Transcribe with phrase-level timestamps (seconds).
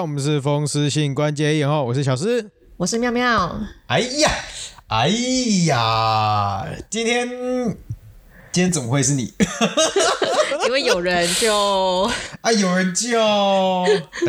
[0.00, 3.60] 我们是风湿性关节炎哦，我是小施，我是妙妙。
[3.86, 4.30] 哎呀，
[4.86, 5.08] 哎
[5.66, 7.28] 呀，今天
[8.52, 9.32] 今天怎么会是你？
[10.66, 12.02] 因为有人就
[12.42, 13.18] 啊，有人就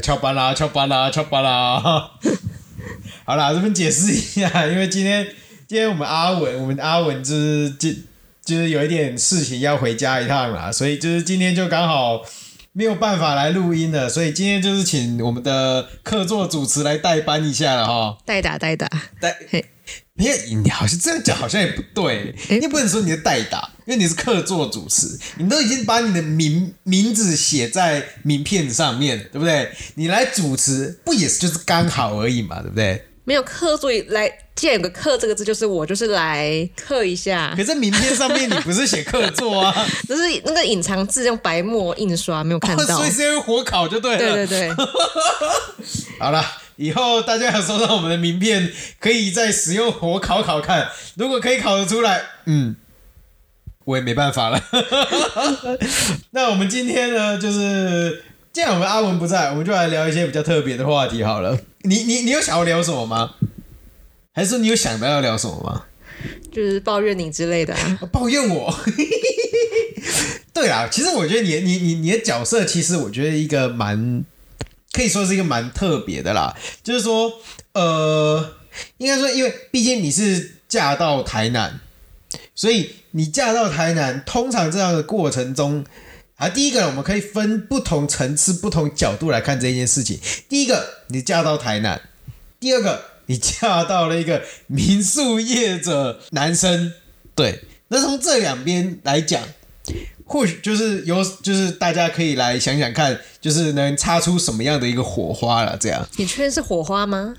[0.01, 1.79] 翘班啦，翘班啦，翘班啦。
[3.25, 5.27] 好啦，这边解释一下，因为今天
[5.67, 7.89] 今天我们阿文，我们阿文就是就
[8.43, 12.21] 就是有一点事情要回家一趟啦，所以就是今天就刚好。
[12.71, 18.17] 没有办法来录音的，所以今天就是请我们的客座主持来代班一下了哈。
[18.25, 18.87] 代打代打
[19.19, 19.35] 代，
[20.13, 29.71] 没有你好像这样讲好像也不对，你不能说你是代打，因为你是客座主持，你都已经把你的名名字写在名片上面，对不对？
[29.95, 33.05] 你来主持不也是就是刚好而已嘛，对不对？
[33.23, 34.31] 没有客座来。
[34.59, 37.53] 既然有个“客”这个字，就是我就是来刻一下。
[37.55, 39.73] 可是名片上面你不是写客座啊？
[40.05, 42.83] 只是那个隐藏字用白墨印刷，没有看到。
[42.83, 44.17] 哦、所以是因为火烤就对了。
[44.17, 44.75] 对对对。
[46.19, 46.43] 好了，
[46.75, 50.89] 以后大家要收到我们的名片，可以再使用火烤烤看。
[51.15, 52.75] 如果可以烤得出来，嗯，
[53.85, 54.61] 我也没办法了。
[56.31, 61.57] 那我们今天呢，就是既然我们阿文不在，我们就来聊一些比较特别的话题好了。
[61.83, 63.35] 你你你有想要聊什么吗？
[64.39, 65.83] 还是你有想到要聊什么吗？
[66.49, 67.99] 就是抱怨你之类的啊。
[68.09, 68.73] 抱怨我？
[70.55, 74.23] 对啊，其实我觉得你你你你的角色，其实我觉得一个蛮
[74.93, 76.55] 可以说是一个蛮特别的啦。
[76.81, 77.33] 就是说，
[77.73, 78.55] 呃，
[78.97, 81.81] 应该说，因为毕竟你是嫁到台南，
[82.55, 85.83] 所以你嫁到台南，通常这样的过程中
[86.37, 90.17] 啊，第一个我们可以分不同层次、不同角度来看这件事情。
[90.47, 91.99] 第一个，你嫁到台南；
[92.57, 93.18] 第二个。
[93.29, 96.91] 你嫁到了一个民宿业者男生，
[97.35, 99.43] 对，那从这两边来讲，
[100.25, 105.77] 或许就是有，就是大家可以来想想看，就是能擦出什么样的一个火花了。
[105.79, 107.35] 这样，你确定是火花吗？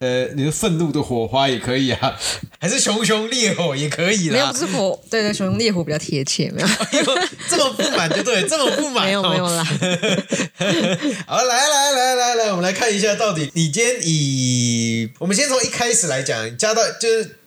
[0.00, 2.16] 呃，你的愤怒的火花也可以啊，
[2.60, 4.32] 还是熊熊烈火也可以啦。
[4.32, 6.68] 没有，不是火，对对，熊熊烈火比较贴切，没有。
[7.48, 9.64] 这么不满就对， 这么不满，没有没有啦。
[11.26, 17.38] 好，来来来来来，我们来看一下，到底你今天以我们先从一开始来讲，加到就是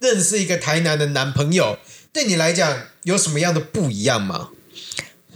[0.00, 1.78] 认识一个台南的男朋友，
[2.12, 4.50] 对你来讲有什么样的不一样吗？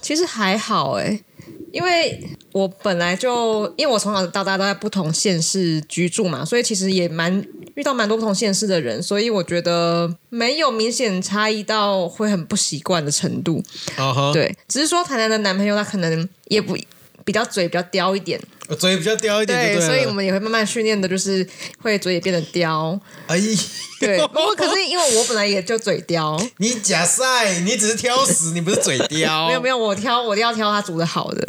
[0.03, 1.25] 其实还好哎、欸。
[1.73, 13.63] 因为我本来就，因为我从小到大都在不同县市居住嘛，所以其实也蛮遇到蛮多不同县市的人，所以我觉得没有明显差异到会很不习惯的程度。
[13.97, 14.33] Uh huh.
[14.33, 16.77] 对，只是说台南的男朋友他可能也不
[17.25, 18.41] 比较嘴比较刁一点，
[18.75, 21.47] 嘴比较刁一点对，对，所以我们也会慢慢训练的，就是
[21.81, 22.99] 会嘴也变得刁。
[23.27, 23.57] 哎呦，
[24.01, 29.47] 对，不过可是因为我本来也就嘴刁，你假赛，你只是挑食，你不是嘴刁。
[29.49, 31.47] 没有没有，我挑我要挑他煮的好的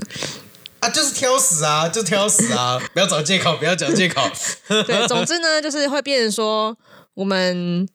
[0.79, 4.21] 啊，就是挑食啊，就挑食啊，不要找借口，不要找借口。
[4.87, 6.77] 对，总之呢，就是会变成说，
[7.15, 7.85] 我们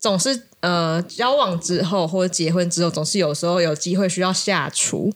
[0.00, 5.12] 总是呃交往之后或者结婚之后，总是有时候有机会需要下厨。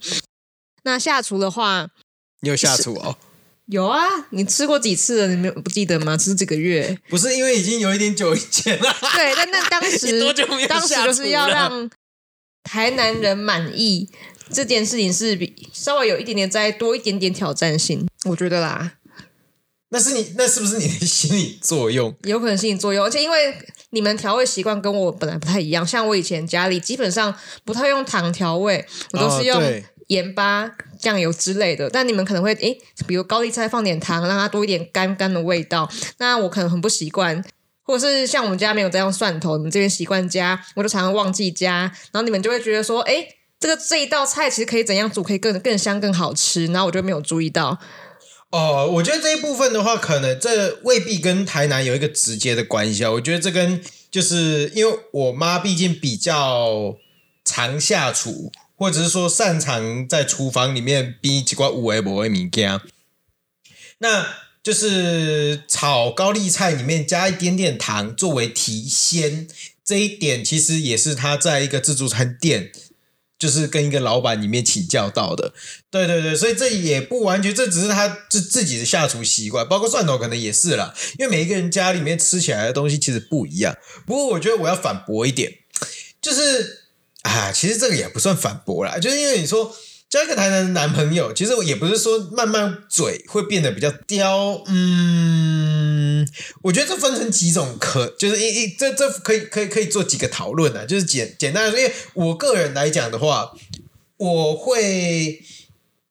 [0.85, 1.89] 那下厨的话，
[2.41, 3.17] 你有下厨哦？
[3.67, 5.29] 有啊，你吃过几次了？
[5.29, 6.17] 你没有不记得吗？
[6.17, 6.99] 吃几个月？
[7.09, 8.97] 不是因为已经有一点久以前了。
[9.15, 10.21] 对，但那当时
[10.67, 11.89] 当时就是要让
[12.65, 14.09] 台南人满意，
[14.53, 18.95] 这件事情是比稍微有一点点再多一点点挑战性，我觉得啦。
[19.91, 22.15] 那是你那是不是你的心理作用？
[22.23, 23.57] 有可能心理作用，而且因为
[23.91, 27.33] 你们调味习惯跟我本来不太一样，像我以前家里基本上
[27.65, 29.83] 不太用糖调味，我都是用、哦。
[30.11, 32.77] 盐巴、酱油之类的，但你们可能会诶，
[33.07, 35.89] 比如高丽菜放点糖，让它多一点干干的味道。
[36.19, 37.45] 那我可能很不习惯，
[37.85, 41.83] 或者是像我们家没有这样蒜头，你们这边习惯加，我就常常忘记加。
[42.11, 46.67] 然后你们就会觉得说，诶，这个这一道菜其实可以怎样煮，可以更更香、更好吃。
[46.67, 47.79] 然后我就没有注意到。
[48.51, 53.13] 哦，我觉得这一部分的话，可能这未必跟台南有一个直接的关系啊。
[53.13, 53.81] 我觉得这跟
[54.11, 56.97] 就是因为我妈毕竟比较
[57.45, 58.51] 常下厨。
[58.81, 62.81] 或者是说擅长在厨房里面逼几块五味博味米羹，
[63.99, 64.27] 那
[64.63, 69.47] 就是炒高丽菜里面加一点点糖作为提鲜，
[69.85, 72.73] 这一点其实也是他在一个自助餐店，
[73.39, 75.53] 就是跟一个老板里面请教到的。
[75.91, 83.77] 对对对，所以这也不完全，这只是他自自己的下厨习惯，包括蒜头可能也是啦，因为每一个人家里面吃起来的东西其实不一样。
[84.07, 85.59] 不过我觉得我要反驳一点，
[86.23, 86.80] 就是。
[87.23, 89.75] 啊，其实这个也不算反驳啦，就是因为你说
[90.09, 96.27] 交一个台南的男朋友，其实我也不是说慢慢嘴会变得比较刁，嗯，
[96.63, 103.53] 我觉得这分成几种可，就是一一这这可以可以可以做几个讨论啊，就是简简单的说，因为我个人来讲的话，
[104.17, 105.43] 我会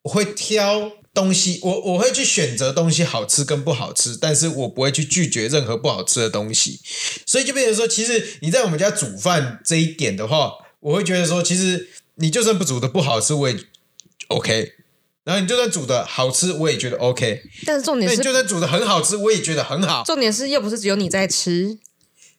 [0.02, 6.80] 我会挑东西，我我会去选择东西好吃跟不好吃，但是我不会去拒绝任何不好吃的东西。
[7.26, 13.56] 所以就变成说，其实你在我们家煮饭这一点的话，我会觉得说，其实你就算不煮的不好吃，我也
[14.28, 14.72] OK。
[15.24, 17.42] 然后你就算煮的好吃，我也觉得 OK。
[17.66, 20.02] 但是重点是，就算煮的很好吃，我也觉得很好。
[20.04, 21.78] 重点是又不是只有你在吃。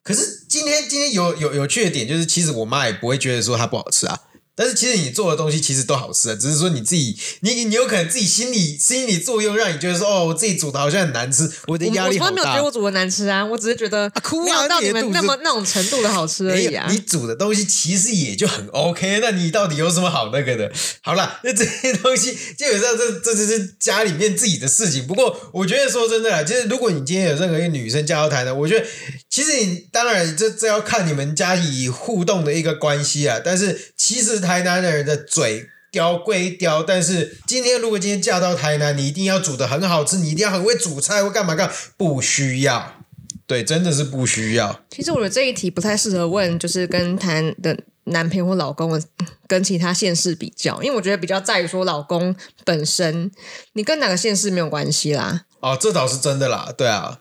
[0.04, 4.20] 可是今天今天有有有趣的点就是，其实我妈也不会觉得说它不好吃啊。
[4.62, 12.32] 但是其实你做的东西其实都好吃的，只是说你自己，你你有可能自己心理心理作用让你觉得说，哦，我自己煮的好像很难吃，我的压力好大。
[12.32, 16.86] 我没有觉得我煮的难吃啊，我只是觉得啊没有到你们那么那种程度的好吃而已啊。
[16.92, 20.72] 你煮的东西其实也就很 OK，那你到底有什么好那个的？
[21.02, 25.08] 好了， 那这些东西基本上这这这是家里面自己的事情。
[25.08, 28.86] 不过我觉得说真的啦，其实如果你今天有任何一个女生嫁到台南，我觉得
[29.32, 33.88] 其实你当然这这要看你们家里互动的一个关系啊，但是。
[34.02, 43.04] 其实台南的人的嘴刁归刁，但是今天如果今天嫁到台南，你一定要煮的很好吃，你一定要很会煮菜或干嘛干嘛，不需要，
[43.48, 44.84] 对，真的是不需要。
[44.90, 49.02] 其实我觉得这一题不太适合问，就是跟台南的男朋友或老公
[49.48, 52.36] 跟其他县市比较，因为我觉得比较在于说老公
[52.66, 53.32] 本身，
[53.74, 55.46] 你跟哪个县市没有关系啦。
[55.62, 57.20] 哦，这倒是真的啦，对啊。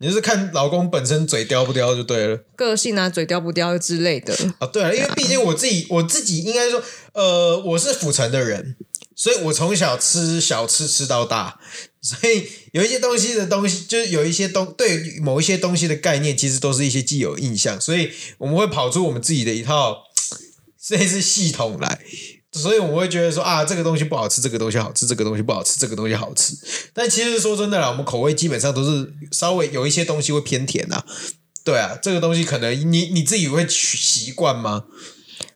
[0.00, 4.66] 你就是看老公本身嘴刁不刁就对了，个性啊，嘴刁不刁之类的啊。
[4.68, 6.80] 对啊，因为毕竟我自己，我自己应该说，
[7.14, 8.76] 呃，我是府城的人，
[9.16, 11.58] 所以我从小吃小吃吃到大，
[12.00, 20.04] 所以有一些东西的东西，就是有一些东对某一些东西的概念，其实都是一些既有印象，所以我们会跑出我们自己的一套
[20.90, 22.00] 类似系统来。
[22.52, 26.54] 所以我们会觉得说啊，这个东西不好吃，这个东西好吃，这个东西不好吃，这个东西好吃。
[26.94, 31.04] 但其实说真的啦，我们口味基本上都是稍微有一些东西会偏甜啊。
[31.62, 34.84] 对啊，这个东西可能你你自己会习惯吗？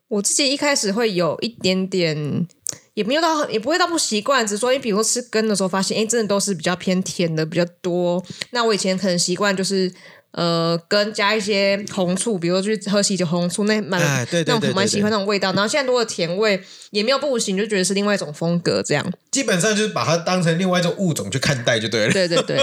[0.08, 2.46] 我自己一开始会有一点点，
[2.92, 4.46] 也没有到，也不会到不习惯。
[4.46, 8.22] 只是说，你比如说吃羹的时候，发现哎，真的都是比较偏甜的比较多。
[8.50, 9.92] 那我以前可能习惯就是。
[10.32, 15.52] 呃，跟加一些红醋，比如说去喝喜酒红醋，那蛮、哎、那种蛮喜欢那种味道。
[15.52, 16.58] 然后现在多了甜味，
[16.90, 18.82] 也没有不行，就觉得是另外一种风格。
[18.82, 22.12] 这样基本上就是把它当成另外一种物种去看待就对了。
[22.14, 22.56] 对对对，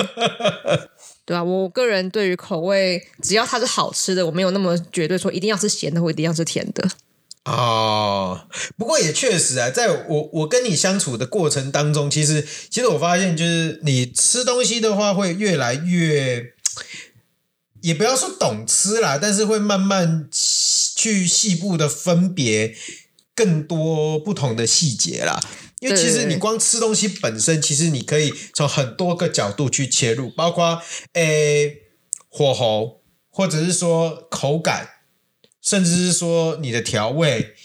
[1.26, 6.90] 对啊，我个人对于口味，只要它是好吃的，我没有那么绝对说一定要是咸的或一定要是甜的。
[7.46, 8.48] 哦，
[8.80, 16.54] 不过也确实啊，在我我跟你相处的过程当中，其实其实我发现，就是你吃东西的话，会越来越。
[17.82, 20.28] 也不要说懂吃啦，但是会慢慢
[20.96, 22.76] 去细部的分别
[23.34, 25.40] 更多不同的细节啦。
[25.80, 30.82] 因为其实你光吃东西本身，其实你可以从很多个角度去切入，包括
[31.14, 31.84] 诶
[32.28, 34.90] 火候，或者是说口感，
[35.62, 37.56] 甚至是说你的调味。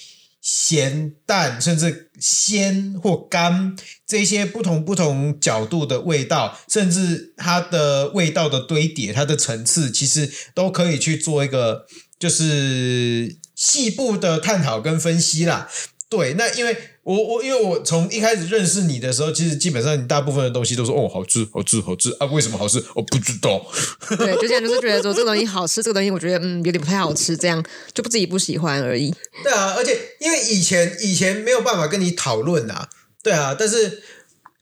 [0.44, 3.75] 咸淡，甚至鲜或干，
[4.06, 11.87] 这些不同不同角度的味道，甚至它的味道的堆叠，它的层次，其实都可以去做一个
[12.19, 15.66] 就是细部的探讨跟分析啦。
[16.11, 22.82] 对，那因为我我因为我从一开始认识你的时候，其实基本上你大部分的东西都说哦好吃好吃好吃啊，为什么好吃？
[22.94, 23.64] 我不知道。
[24.16, 29.14] 对，就这样，就是觉得说这个东西好吃，这个东西我觉得嗯有点不太好吃，这样就不自己不喜欢而已。
[29.42, 32.88] 对啊，而且因为以前以前没有办法跟你讨论啊，
[33.23, 34.02] 对啊，但是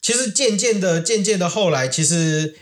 [0.00, 2.56] 其实渐渐的渐渐的后来，其实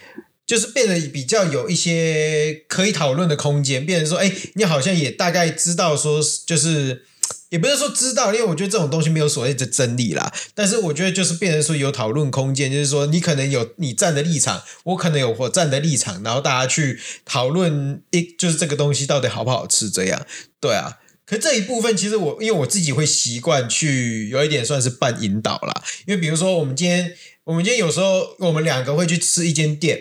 [0.45, 7.07] 就是变得比较有一些可以讨论的空间，变成说哎，你好像也大概知道说就是。
[7.51, 10.33] 也不是说知道，因为我觉得这种东西没有所谓的真理啦。
[10.55, 20.25] 但是我觉得就是变成说有讨论空间，就是说你可能有你站的立场，我可能有我站的立场，然后大家去讨论一就是这个东西到底好不好吃这样。
[20.61, 25.83] 对啊，可这一部分其实我因为我自己会习惯去有一点算是半引导啦。
[26.07, 29.99] 因为比如说我们今天我们今天有时候我们两个会去吃一间店，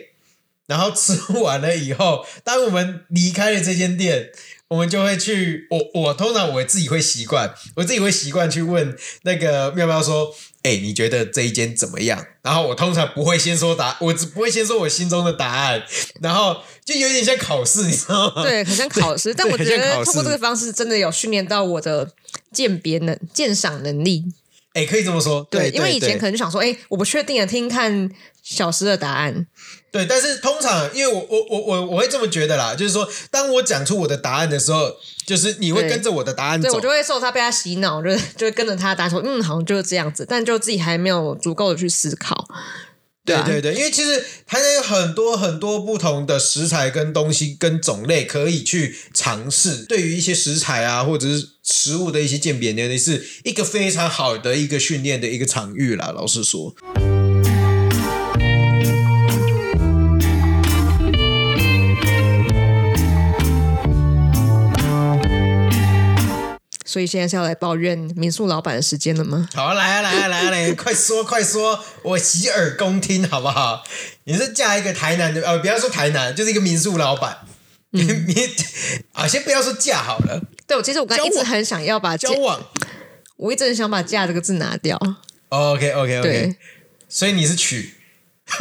[0.68, 4.30] 然后吃完了以后，当我们离开了这间店。
[4.70, 12.24] 我们就会去，我我通常我自己会习惯，我自己会习惯去问那个妙妙说，哎，你觉得这一间怎么样？
[12.44, 15.84] 然后我通常不会先说答， 我只不会先说我心中的答案，
[16.22, 18.44] 然后就有点像考试，你知道吗？
[18.44, 19.34] 对，很像考试。
[19.34, 22.14] 但我觉得通过这个方式，真的有训练到我的
[22.52, 24.24] 鉴别能、鉴赏能力。
[24.74, 28.08] 哎，可以这么说，对，对，因为以前可能就想说，哎，我不确定的，听看
[28.44, 29.48] 小诗的答案。
[29.92, 42.48] 对，但是通常，因为我我我我我会这么觉得啦，就是说，当我讲出我的答案的时候，就是你会跟着我的答案走，我就会受他被他洗脑，就就会跟着他答案说，嗯，好像就是这样子，但就自己还没有足够的去思考。
[43.26, 56.12] 对啊，对对对，因为其实还有很多很多不同的食材跟东西跟种类可以去尝试，对于一些食材啊或者是食物的一些鉴别能力，是一个非常好的一个训练的一个场域啦。
[56.16, 56.76] 老实说。
[67.00, 69.48] 所以现在是要来抱怨民宿老板的时间了吗？
[69.54, 73.86] 好，来啊，来啊，来啊，来啊，快说，快说，我洗耳恭听，好不好？
[74.26, 77.38] 你是嫁一个台南的，呃，不要说台南，就是一个民宿老板。
[77.92, 78.50] 你你
[79.16, 80.42] 啊，先不要说嫁好了。
[80.68, 82.62] 对，我其实我刚一直很想要把交往，
[83.38, 85.00] 我一直很想把“嫁”这个字拿掉。
[85.48, 86.56] OK OK OK，
[87.08, 87.94] 所以你是娶。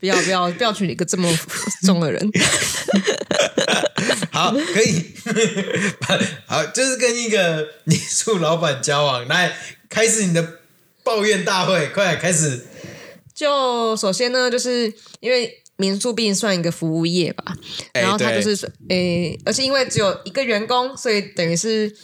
[0.00, 1.30] 不要不要不要娶一个这么
[1.82, 2.26] 重的人。
[4.40, 5.04] 好，可以。
[6.46, 9.54] 好，就是跟一个民宿老板交往，来
[9.88, 10.58] 开始你的
[11.04, 12.66] 抱怨大会，快开始。
[13.34, 17.54] 就首先呢，就是因为民宿毕竟算一个服务业吧，
[17.92, 18.54] 然后他就是
[18.88, 21.94] 诶、欸，而且因为只有一个员工，所以等于是。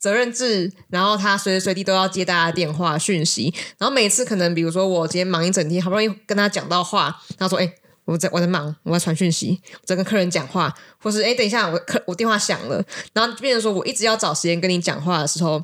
[0.00, 7.70] 责任制，然后他随时随地都要接大家电话讯息，然后每次可能比如说我今天忙一整天，好不容易跟他讲到话，他说：“哎，
[8.10, 15.62] 我在我在忙，我在传讯息，我在跟客人讲话，或是哎，等一下我客我电话响了，然后变成说我一直要找时间跟你讲话的时候。”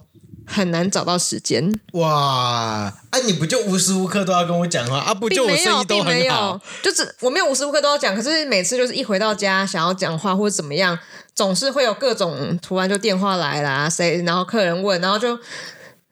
[0.48, 2.84] 很难找到时间哇！
[3.10, 5.12] 哎、啊，你不就无时无刻都要跟我讲话啊？
[5.12, 10.96] 不就我生意都很好，就是我没有无时无刻都要讲，可是每次就是一回到家想要讲话或者怎么样，
[11.34, 15.36] 总是会有各种突然就电话来啦，谁然后客人问，然后就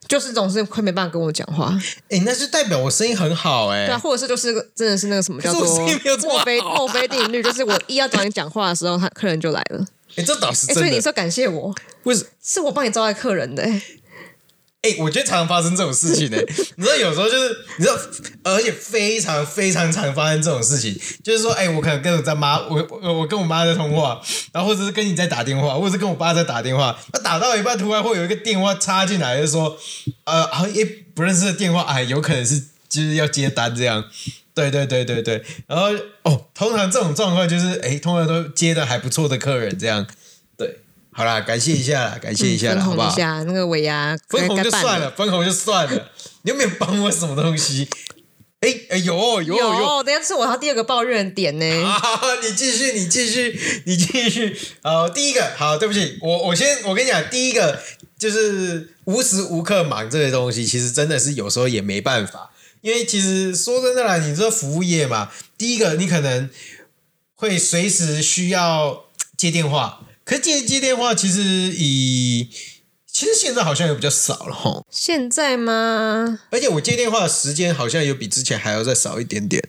[0.07, 1.77] 就是总是会没办法跟我讲话。
[2.09, 5.61] 哎，那就代表我生意很好哎、欸，对啊，或者是就是真的是那个什么叫做
[6.23, 9.85] 墨菲墨菲定律，就是我一要找你讲话的时候，他客人就来了。
[10.15, 10.81] 哎，这倒是真的。
[10.81, 13.81] 所以你说感谢我，为什是我帮你招待客人的、欸。
[14.85, 16.37] 哎、我觉得常常发生这种事情呢、
[16.77, 17.97] 你知道，有时候就是你知道，
[18.43, 24.21] 而且非常非常常发生这种事情，就是说，哎、我可能跟我在妈，我我跟我妈在通话，
[24.53, 29.75] 然后或者是跟你在打电话，或者是跟我爸在打电话，那打到一半，突然会有一个电话插进来，就说，
[30.25, 34.05] 呃，好，也不认识的电话，哎，有可能是就是要接单这样。
[34.53, 35.87] 对对对对对，然后
[36.23, 40.07] 哦，通常这种状况就是，哎、通常都接的还不错的客人这样。
[41.17, 43.09] 好啦，感谢一下啦，感谢一下啦，好不好？
[43.09, 46.11] 一下那个尾牙，分红就算了，分红就算了。
[46.43, 47.87] 你有没有帮我什么东西？
[48.59, 51.65] 哎哎，有有有，有，等下是我要第二个抱怨点呢。
[51.87, 54.59] 好，你继续，你继续，你继续。
[54.81, 57.81] 好，第一个，好，对不起，我我先我跟你讲，第一个
[58.19, 66.49] 就是无时无刻忙这个东西，其实真的是有时候也没办法，因为其实说真的啦，你这服务业嘛，第一个你可能
[67.35, 69.05] 会随时需要
[69.37, 70.01] 接电话。
[70.25, 72.49] 可是接接电话，其实以
[73.05, 74.83] 其实现在好像也比较少了哈。
[74.89, 76.39] 现在吗？
[76.49, 79.63] 而且我接电话的时间好像有比之前还要再少一点点。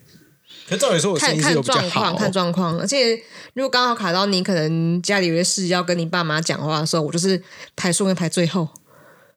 [0.69, 1.81] 可照理说，我生意是有比较好。
[1.81, 2.81] 看看状况，看状况。
[2.81, 3.15] 而且
[3.53, 7.41] 如果刚好卡到你可能家里有些事要跟你爸妈讲话的时候，我就是
[7.77, 8.69] 排顺位排最后。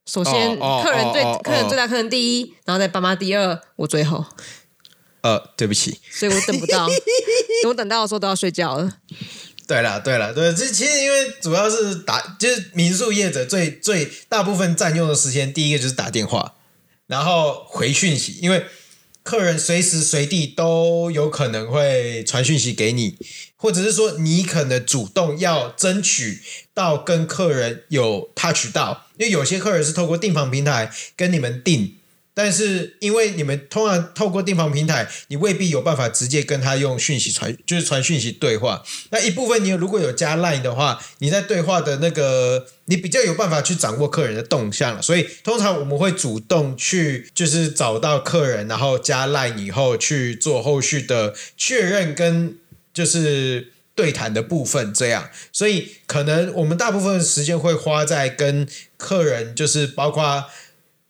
[0.05, 4.25] 首先，客人最客人最大，客人第一，然后再爸妈第二，我最后。
[5.21, 5.99] 呃，对不起。
[6.09, 6.87] 所以我等不到，
[7.61, 8.91] 等我等到的时候都要睡觉了。
[9.69, 16.55] 对了，对了，对，这其实因为主要是打，就是民宿业者最最大部分占用的时间，第一个就是打电话，
[17.05, 18.65] 然后回讯息，因为
[19.21, 23.15] 客人随时随地都有可能会传讯息给你，
[23.55, 26.41] 或者是说你可能主动要争取
[26.73, 31.98] 到跟客人有 touch 到，因为有些客人是透过订房平台跟你们订。
[32.41, 38.81] 但是，因为你们通常透过订房平台，你未必有办法直接跟他用讯息传，就是传讯息对话。
[39.09, 45.03] 那一部分，你如果有加 Line 的话，你在对话的那个，你比较有办法去掌握客人的动向。
[45.03, 52.55] 所以，通常我们会主动去，就是找到客人，然后加 Line 以后去做后续的确认跟
[52.93, 54.93] 就是对谈的部分。
[54.93, 58.65] 这样，所以可能我们大部分时间会花在跟
[58.95, 60.45] 客人，就是包括。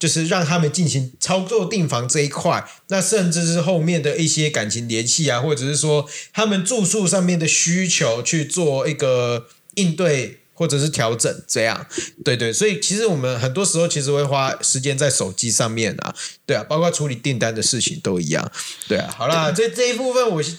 [0.00, 11.86] 就是让他们进行操作订房这一块，那甚至是后面的一些感情联系啊，或者是说他们住宿上面的需求去做一个应对或者是调整，这样，
[12.24, 16.14] 对对，所以其实我们很多时候其实会花时间在手机上面啊，
[16.46, 18.50] 对啊，包括处理订单的事情都一样，
[18.88, 20.56] 对啊，好啦，这这一部分我先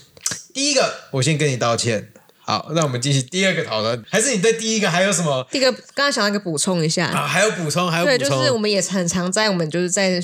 [0.53, 2.10] 第一个我先跟你道歉。
[2.43, 5.47] 好，那我们进行第二个讨论，还是你对第一个还有什么？
[5.51, 10.19] 第一个刚刚想到一个补充一下啊，还有补充，还有补充，对，就是我们也很常在我们就是在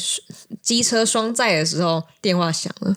[0.62, 2.95] 机车双载的时候，电话响了，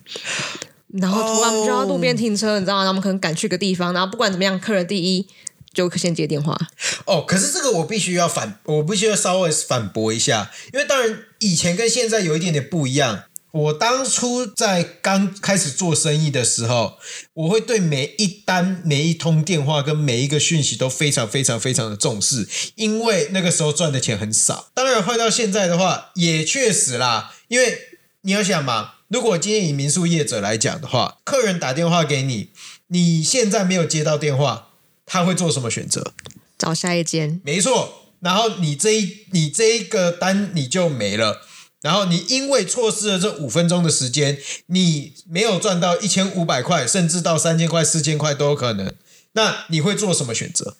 [0.94, 2.84] 然后突然我们就要路边停车，你知道吗？
[2.84, 5.28] 然后我们可能赶去个地方，然后不管怎么样，客人第一
[5.72, 6.58] 就先接电话。
[7.04, 13.24] 哦，可是这个我必须要反，我必须要稍微反驳一下，因为当然以前跟现在有一点点不一样。
[13.52, 16.98] 我当初在刚开始做生意的时候，
[17.34, 24.70] 我会对每一单、每一通电话跟每一个讯息都非常、非常、非常的重视，因为那个时候赚的钱很少。
[24.74, 27.78] 当然换到现在的话，也确实啦，因为
[28.22, 32.50] 你要想嘛，如果今天以民宿业者来讲的话，客人打电话给你，
[32.86, 34.68] 你现在没有接到电话，
[35.04, 36.12] 他会做什么选择？
[36.56, 37.96] 找下一间，没错。
[38.20, 41.40] 然后你这一你这一个单你就没了，
[41.82, 48.94] 然后你因为错失了这五分钟的时间，你没有赚到一千五百块，甚至到三千块、四千块都有可能。
[49.32, 50.76] 那你会做什么选择？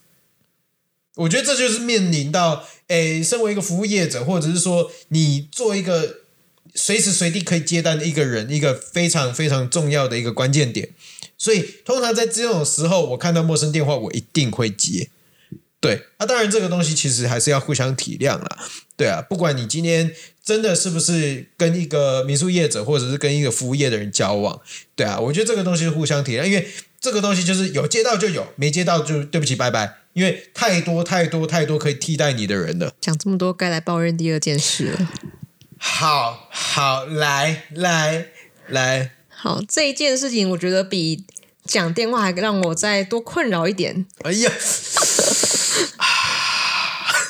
[1.16, 6.16] 我觉得这就是面临到，诶，身为一个服务业者，或者是说你做一个
[6.75, 10.90] 随时随地可以接单的一个人，一个非常非常重要的一个关键点。
[11.38, 15.09] 所以，通常在这种时候，我看到陌生电话，我一定会接。
[15.81, 18.59] 对，那、啊、当然这个东西其实还是要互相体谅啦。
[18.97, 24.61] 对啊，不管你今天真的是不是跟一个民宿业者，或者是跟一个服务业的人交往，
[24.95, 26.69] 对啊，我觉得这个东西是互相体谅，因为
[27.01, 29.97] 这个东西就是有接到就有，没接到就对不起，拜拜。
[30.13, 32.93] 因为太多太多太多可以替代你的人了。
[33.01, 35.09] 讲这么多，该来抱怨第二件事了。
[35.79, 38.27] 好好，来来
[38.69, 41.25] 来，好，这一件事情，我觉得比
[41.65, 44.05] 讲电话还让我再多困扰一点。
[44.25, 44.53] 哎呀！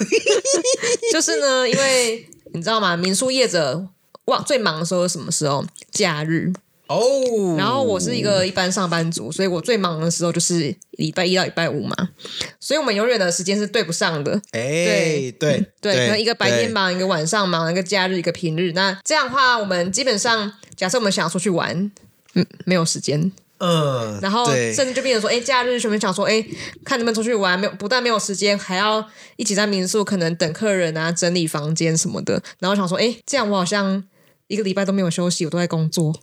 [1.13, 2.97] 就是呢，因为你知道吗？
[2.97, 3.87] 民宿业者
[4.27, 5.65] 哇，最忙的时候是什么时候？
[5.91, 6.53] 假日
[6.87, 6.97] 哦。
[6.97, 7.59] Oh.
[7.59, 12.11] 然后我是一个一般上班族，所以我最忙的时候就是礼拜一到礼拜五嘛。
[12.59, 14.41] 所以我们永远的时间是对不上的。
[14.53, 18.73] 哎、欸，对对、嗯、对，可能一个白天忙，一个晚上忙，一个假日，一个平日。
[18.73, 21.91] 那这样的话，我们基本上，假设我们想要出去玩，
[22.35, 23.31] 嗯，没有时间。
[23.61, 26.43] 嗯，然后甚至就变成说，哎对，假日全部想说，哎，
[26.83, 32.43] 看能不能出去玩，没有，不但没有时间，还要一起在民宿，可能等客人啊，整理房间什么的。
[32.59, 34.03] 然后想说，哎，这样我好像
[34.47, 36.15] 一个礼拜都没有休息，我都在工作。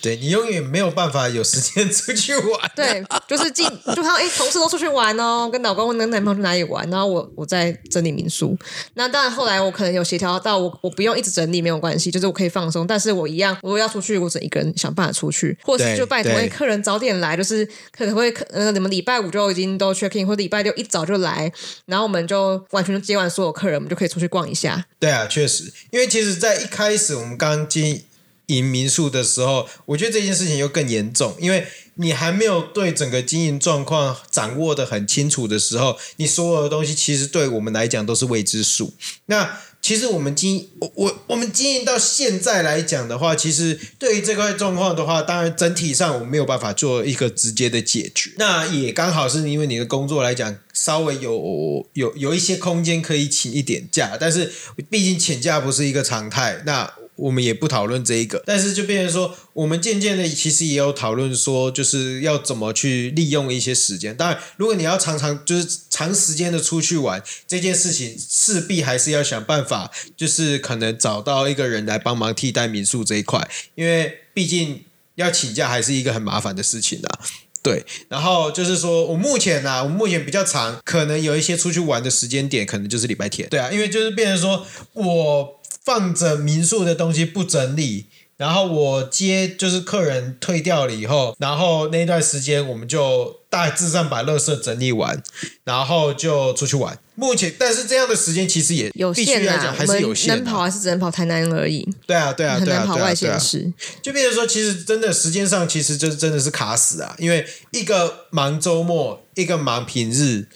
[0.00, 2.70] 对，你永远没有办法有时间出去玩，啊。
[2.74, 8.56] 对，就是进就他哎，同事都出去玩哦，跟老公跟男朋友去哪里玩，然后我我在整理民宿。
[8.94, 12.86] 那当然后来我可能有协调到我，我我不用一直整理没有关系，就是我可以放松。
[12.86, 21.50] 但是我一样，我要出去，我只一个人想办法出去，或是就拜托哎客人早点来，就是可能会呃你们礼拜五就已经都 check in，或者礼拜六一早就来，
[21.86, 24.84] 然后我们就完全接完所有客人，我们就可以出去逛一下。
[24.98, 28.04] 对啊，确实，因为其实，在一开始我们刚进。
[28.46, 38.94] 营民宿的时候，我觉得这件事情又更严重，因为你还没有对整个经营状况掌握得很清楚的时候，你所有的东西其实对我们来讲都是未知数。
[39.26, 48.32] 那其实我们经我我我们经营到现在来讲的话，其实对于这块状况的话，当然整体上我们没有办法做一个直接的解决。
[48.36, 54.52] 那也刚好是因为你的工作来讲，稍微有有有一些空间可以请一点假，但是
[54.90, 56.62] 毕竟请假不是一个常态。
[56.66, 64.14] 那我们也不讨论这一个，但是就变成说，我们渐渐的其实也有讨论说，就是要怎么去利用一些时间。
[64.14, 77.18] 当然，如果你要常常就是长时间的出去玩，这件事情势必还是要想办法，就是可能找到一个人来帮忙替代民宿这一块，因为毕竟要请假还是一个很麻烦的事情啊。
[77.62, 83.48] 对，然后就是说我目前啊，我目前比较长，可能有一些出去玩的时间点，可能就是礼拜天。
[83.48, 85.55] 对啊，因为就是变成说我。
[85.86, 95.22] 放着民宿的东西不整理，然后我接就是客人退掉了以后，然后那段时间我们就大致上把垃圾整理完，
[95.62, 96.98] 然后就出去玩。
[97.14, 101.88] 目前，但是这样的时间其实也有限啊，还是有限，能跑还是只能跑台南而已。
[102.04, 103.72] 对啊，对啊，很难跑外县市。
[104.02, 110.48] 就变成说，其实真的时间上，其实就真的是卡死啊，因为一个忙周末，一个忙平日，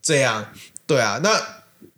[0.00, 0.52] 这样，
[0.86, 1.55] 对啊，那。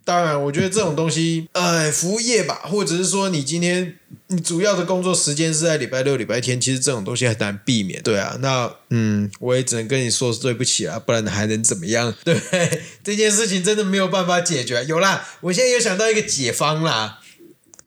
[0.09, 3.95] 当然，我觉得这种东西，哎，服务业吧，或者是说你今天
[4.25, 8.01] 你主要的工作时间是在礼拜六、礼拜天，其实这种东西很难避免。
[8.01, 12.11] 对啊，那嗯，我也只能跟你说对不起啊，不然还能怎么样？
[12.25, 12.81] 对不对？
[13.03, 14.83] 这件事情真的没有办法解决。
[14.85, 17.19] 有啦，我现在又想到一个解方啦。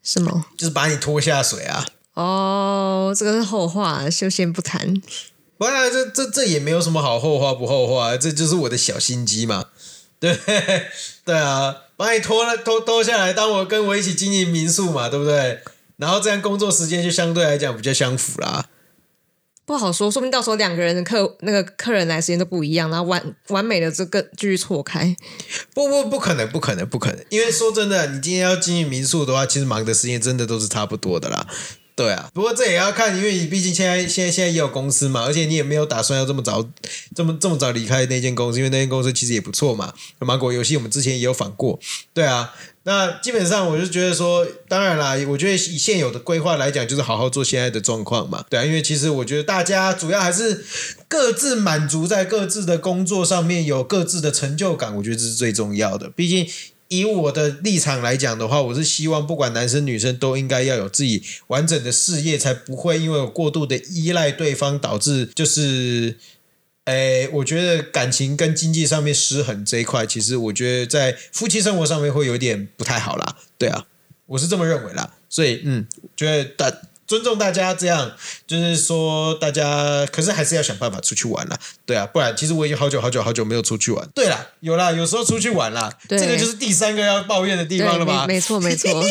[0.04, 0.44] 什么？
[0.56, 1.84] 就是把你拖下水啊！
[2.14, 4.94] 哦，这个是后话，就先不谈。
[5.58, 9.66] 不然这这这也没有什么好后话不后话，这就是我的小心机嘛。
[10.20, 10.38] 对
[11.26, 11.74] 对啊。
[12.02, 15.60] 把你拖了拖拖下来，当我跟我一起经营民宿嘛，对不对？
[15.98, 18.66] 然后这样工作时间就相对来讲比较相符啦。
[19.64, 25.14] 不好说，说不定到时候两个人的客那个客人来时间都不一样，然后完完美的这个继续错开。
[25.72, 27.24] 不不不可能，不可能，不可能！
[27.28, 31.46] 因为说真的，你今天要经营民宿的话，其实忙的时间真的都是差不多的啦。
[32.02, 36.68] 对啊，不过这也要看，因为你毕竟现在现在现在也有公司嘛，而且你也没有打算要这么早
[37.14, 39.94] 这么这么早离开那间公司，因为那间公司其实也不错嘛。
[40.18, 41.78] 芒果游戏我们之前也有访过，
[42.12, 42.52] 对啊。
[42.84, 48.44] 那基本上我就觉得说，当然啦，我觉得以现有的规划来讲，就是好好做现在的状况嘛。
[48.50, 50.64] 对啊，因为其实我觉得大家主要还是
[51.06, 56.10] 各自满足在各自的工作上面，有各自的成就感，我觉得这是最重要的。
[56.10, 56.48] 毕竟。
[56.98, 66.16] 以我的立场来讲的话，我是希望不管男生女生都应该要有自己完整的事业，才不会因为过度的依赖对方，导致就是
[66.84, 73.38] 诶，我觉得感情跟经济上面失衡这一块，其实我觉得在夫妻生活上面会有点不太好啦。
[73.56, 73.86] 对啊，
[74.26, 75.14] 我是这么认为啦。
[75.28, 76.72] 所以，嗯，觉得大。
[77.06, 78.12] 尊重大家，这样
[78.46, 84.08] 就是说，大家可是还是要想办法出去玩啦，对啊，不然其实我已经好久好久好久没有出去玩。
[84.14, 88.26] 对啦，有啦，有时候出去玩啦，对这个就是第三个要抱怨的地方了吧？
[88.26, 88.90] 没错，没错。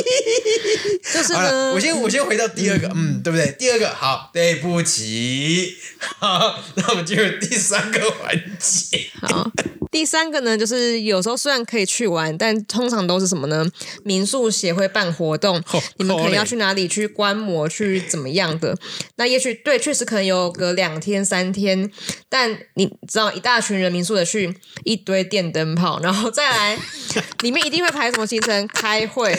[1.13, 3.51] 就是呢，我先我先回到第二个，嗯，嗯，对不对？
[3.59, 5.75] 第二个好，对不起，
[6.19, 9.09] 好，那我们进入第三个环节。
[9.21, 9.51] 好，
[9.91, 13.63] 第三个呢，就是有时候虽然可以去玩，但通常都是什么呢？
[14.03, 18.01] 民宿协会办活动，哦、你们可能要去哪里去观摩去。
[18.07, 18.75] 怎么样的？
[19.15, 21.89] 那也许对，确实可能有个两天三天，
[22.29, 26.79] 但你知道，一大群人民宿的去一堆电灯泡，然后再来，
[27.43, 28.67] 里面一定会排什么行程？
[28.67, 29.37] 开会，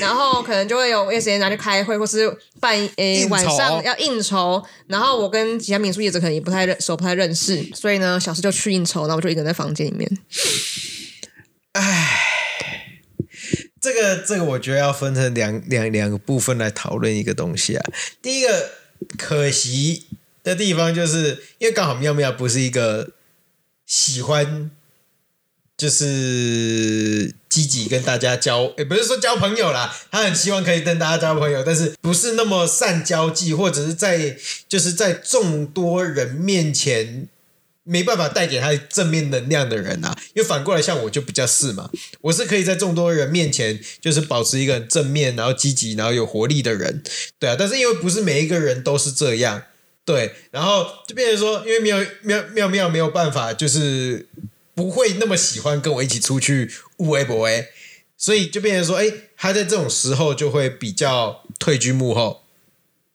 [0.00, 2.28] 然后可能就会有一些时间拿去开会，或是
[2.60, 4.62] 办诶、欸、晚上要应酬。
[4.86, 10.18] 然后我跟其他民宿业者可能也不太认熟，不太认识，所以呢，小时就去应酬，然后我就一个人在房间里面。
[11.72, 12.20] 唉。
[13.80, 17.84] 这个这个，我觉得要分成两两两个部分来讨论一个东西啊。
[18.22, 18.70] 第一个
[19.18, 20.06] 可惜
[20.42, 23.10] 的地方，就是因为刚好妙妙不是一个
[23.84, 24.70] 喜欢
[25.76, 37.28] 就是积极跟大家交，也不是说交朋友啦，他很希望可以跟大家交朋友，但是不是那么善交际，或者是在就是在众多人面前。
[37.86, 41.90] 没办法带给他正面能量的人啊，因为反过来像我就比较是嘛，
[42.22, 47.02] 我是可以在众多人面前就是保持一个正面，然后积极，然后有活力的人，
[47.38, 47.56] 对啊。
[47.58, 49.64] 但是因为不是每一个人都是这样，
[50.06, 54.28] 对，然后就变成说，因为妙妙妙妙没有办法，就是
[54.74, 57.68] 不会那么喜欢跟我一起出去乌微博哎，
[58.16, 62.44] 所以就变成说，哎，他在这种时候就会比较退居幕后，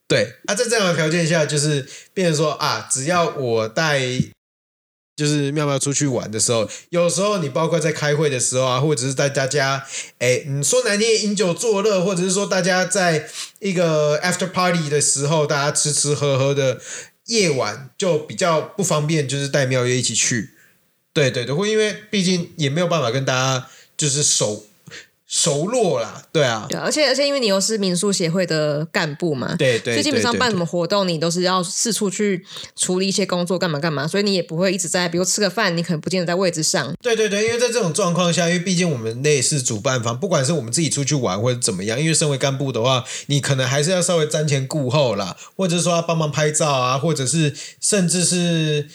[0.08, 4.00] 对啊，在这样的条件下，就是变成说啊，只要我带。
[5.20, 9.86] 就是妙妙出去玩的时候，有时候你包括在开会的时候啊，或者是在大家，
[10.20, 13.30] 哎，你说难听饮酒作乐，或者是说大家在
[13.60, 16.80] 一个 after party 的时候，大家吃吃喝喝的
[17.26, 20.52] 夜晚，就比较不方便，就是带妙月一起去。
[21.12, 24.69] 对对对，会因为毕竟也没有办法跟大家就是熟。
[25.32, 32.44] 熟络啦，对啊，对，而且而且因为你又是民宿协会的干部嘛，对对，所以基本上办什么活动，你都是要四处去
[32.76, 36.92] 处理一些工作，干嘛干嘛，所以你也不会一直在，比如吃个饭，你可能不见得在位置上。
[37.00, 48.90] 对对对，因为在这种状况下，因为毕竟我们类似主办方，不管是我们自己出去玩或者怎么样，因为身为干部的话，你可能还是要稍微瞻前顾后啦，或者说要帮忙拍照啊，或者是甚至是。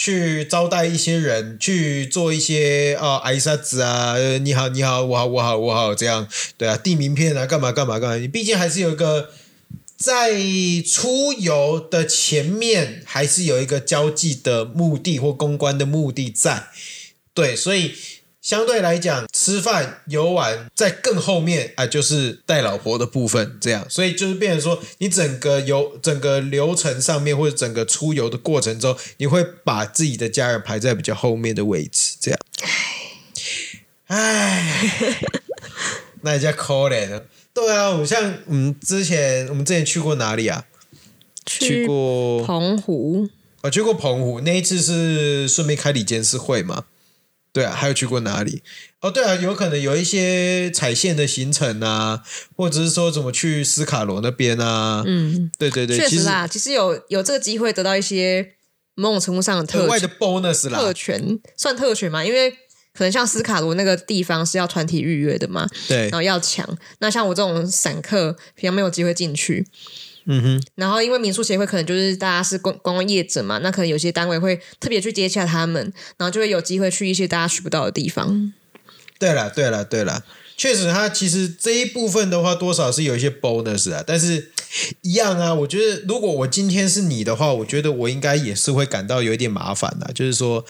[0.00, 8.16] 去招待一些人，去做一些啊，挨沙子啊，你好，你好，我好，我好，我好，这样对啊，递名片啊，干嘛干嘛干嘛？
[8.16, 9.28] 你毕竟还是有一个
[9.98, 10.32] 在
[10.82, 16.68] 出游的前面，还是有一个交际的目的或公关的目的在，
[17.34, 17.92] 对，所以。
[18.42, 32.40] 相对来讲，吃饭游玩在更后面啊，就是带老婆的部分，这样，所以就是变成说，你整个游整个流程上面，或者整个出游的过程中，你会把自己的家人排在比较后面的位置，这样。
[34.06, 34.90] 唉，
[36.22, 37.26] 那也叫可怜了。
[37.52, 40.64] 对啊，我像嗯，之前我们之前去过哪里啊？
[41.44, 43.28] 去过澎湖。
[43.62, 46.86] 我去过澎湖，那一次是顺便开理监事会嘛。
[47.52, 48.62] 对啊，还有去过哪里？
[49.00, 52.22] 哦，对啊，有可能有一些踩线的行程啊，
[52.56, 55.02] 或者是说怎么去斯卡罗那边啊。
[55.06, 58.54] 嗯，对对对，确实啦，其实，有有这个机会得到一些
[58.94, 62.24] 某种程度上的特额外的 bonus 啦，特权算特权嘛？
[62.24, 62.50] 因为
[62.92, 66.68] 可能像斯卡罗那个地方是要团体预约的嘛，对，然后要抢。
[66.98, 69.66] 那像我这种散客，平常没有机会进去。
[70.26, 78.52] 嗯哼，然后因为民宿协会可能就是大家是公公共业者嘛，那可能有些单位会特别去接洽他们，然后就会有机会去一些大家去不到的地方。
[79.18, 80.24] 对了，对了，对了，
[80.56, 84.50] 确实，他其实这一部分的话，多少是有一些 bonus 啊，但是
[85.02, 90.64] 一样啊，我觉得如果我今天是你的话，我觉得我应该也是会感到有一点麻烦的，就是说。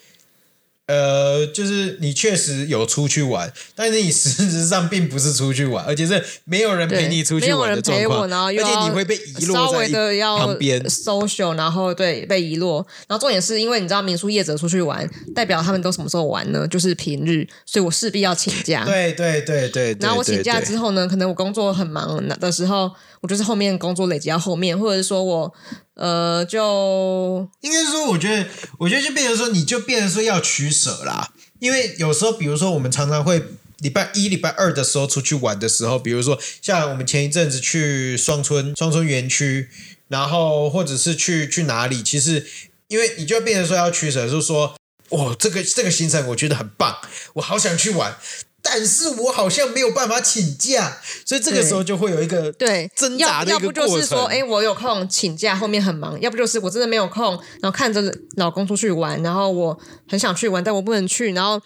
[0.90, 16.66] 呃，就是你确实有出去玩，但是你实质上并不是出去玩，而且是没有人陪你出去玩的状况，然后而且你会被遗落在旁边，social，然后对被遗落，然后重点是因为你知道民宿业者出去玩，代表他们都什么时候玩呢？
[16.66, 18.84] 就是平日，所以我势必要请假。
[18.84, 22.90] 对对对对，然后我请假之后呢，可能我工作很忙的时候。
[23.22, 25.52] 我就是后面工作累积到后面，或者是说我，
[26.00, 28.46] 呃，就应该说，我觉得，
[28.78, 31.30] 我觉得就变成说，你就变成说要取舍啦。
[31.58, 33.44] 因为有时候，比如说我们常常会
[33.80, 39.68] 礼拜一、礼拜二的时候出去玩的时候，比如说像我们前一阵子去双村双村园区，
[40.08, 42.46] 然后或者是去去哪里，其实
[42.88, 44.74] 因为你就变成说要取舍，就是说，
[45.10, 46.96] 哦，这个这个行程我觉得很棒，
[47.34, 48.16] 我好想去玩。
[48.62, 53.82] 但是我好像没有办法请假，所以这个时候就会有一个对挣扎的一个过程。
[53.82, 58.02] 要不就是说，哎，我有空请假，后面很忙；要不就是我真的没有空，然后看着
[58.36, 61.60] 老公出去玩，然后我很想去玩，但我不能去，然后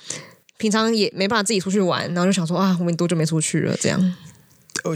[0.56, 3.76] 平常也没办法自己出去玩，然后就想说啊，我们多久没出去了？
[3.80, 4.14] 这样，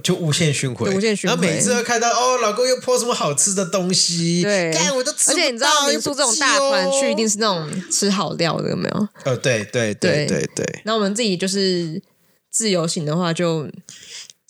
[0.00, 1.38] 就无限循环，无限循环。
[1.38, 5.42] 然后每次都看到哦，老公又 po 什么好吃的东西，对，我都吃不到。
[5.42, 9.08] 而且你知道民宿这种大团去，一定是那种吃好料的，有没有？
[9.24, 10.82] 哦，对对对对对。
[10.84, 12.02] 那我们自己就是。
[12.50, 13.70] 自由行的话就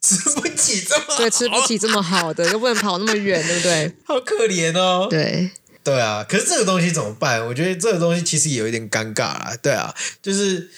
[0.00, 3.92] 吃不起这么好 对，吃不起这么好的，又不能跑那么远，对不对？
[4.04, 5.08] 好可怜哦。
[5.10, 5.50] 对
[5.82, 7.44] 对啊，可是这个东西怎么办？
[7.44, 9.54] 我觉得这个东西其实也有一点尴尬啦。
[9.60, 10.70] 对啊，就是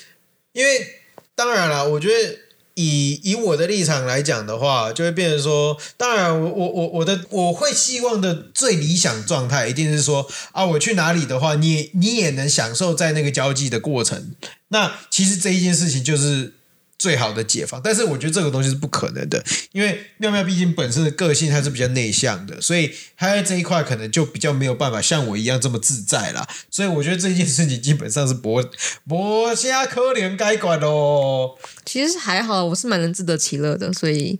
[0.52, 1.02] 因为
[1.36, 2.36] 当然了，我觉得
[2.74, 14.32] 以以我的立场来讲的话，就会变成说，当然我我我我的我会希望的最理想状态一定是说啊，我去哪里的话，你你也能享受在那个交际的过程。
[14.68, 16.54] 那其实这一件事情就是。
[17.00, 26.46] 最好的解放，但是我觉得这个东西是不可能的，因为妙妙毕竟本身的个性还是比较内向的，所以他在这一块可能就比较没有办法像我一样这么自在啦。
[26.70, 28.62] 所以我觉得这件事情基本上是不
[29.08, 31.52] 不下可怜该管哦。
[31.86, 34.38] 其实还好，我是蛮能自得其乐的，所以。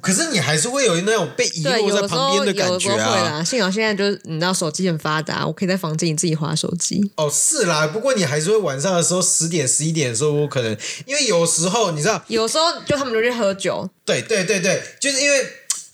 [0.00, 3.12] 可是你还是会有那种被遗落在旁边的感觉啊！
[3.12, 7.00] 会啦，幸好现在就是你知道手机很发达，我可以在房间里自己划手机。
[7.16, 13.88] 哦，是啦，不过你还是会晚上的时候十点十一点的时候，我可能因为有时候你知道，有时候就他们就去喝酒。
[14.04, 15.46] 对对对对，就是因为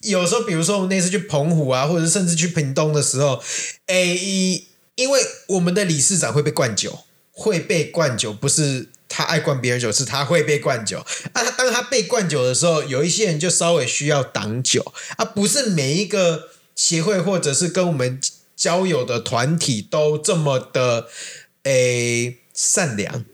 [0.02, 3.42] 有时候，比如说我们那次去澎湖啊，或者甚至去屏东的时候，
[3.86, 7.00] 诶，因为我们的理事长会被灌酒，
[7.32, 8.88] 会被灌酒，不是。
[9.08, 11.50] 他爱灌别人酒，是他会被灌酒啊。
[11.52, 15.24] 当他被灌酒的时候，有一些人就稍微需要挡酒啊。
[15.24, 18.20] 不是每一个协会或者是跟我们
[18.56, 21.08] 交友的团体都这么的
[21.62, 23.24] 诶善良，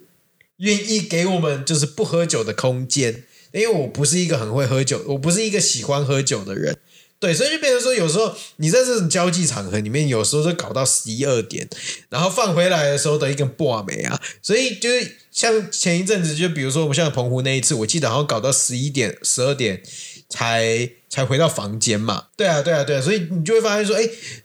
[0.59, 3.25] 愿意给我们就是不喝酒的空间。
[3.53, 6.77] 因为我不是一个很会喝酒，我不是一个喜欢喝酒的人。
[7.23, 11.69] 对，所以就变成说，有时候你在这种交际场合里面，有时候就搞到十一二点，
[12.09, 14.21] 然后放回来的时候的一根破没啊。
[14.43, 19.81] 所以就是像前一阵子，就比如说我们像澎湖那一次，我记得好像搞到十一点、十二点
[20.29, 22.27] 才才回到房间嘛。
[22.37, 23.01] 对啊，对啊，对啊。
[23.01, 24.03] 所以你就会发现说，哎，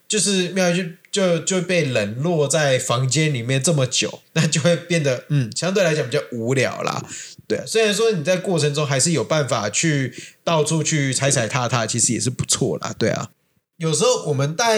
[0.07, 7.03] 就是妙就就就被冷落在房间里面这么久，那就会变得嗯，相对来讲比较无聊啦。
[7.47, 12.93] 对啊，虽然说你在过程中还是有办法去到处去踩踩踏踏，其实也是不错啦。
[12.99, 13.29] 对啊，
[13.77, 14.77] 有时候我们带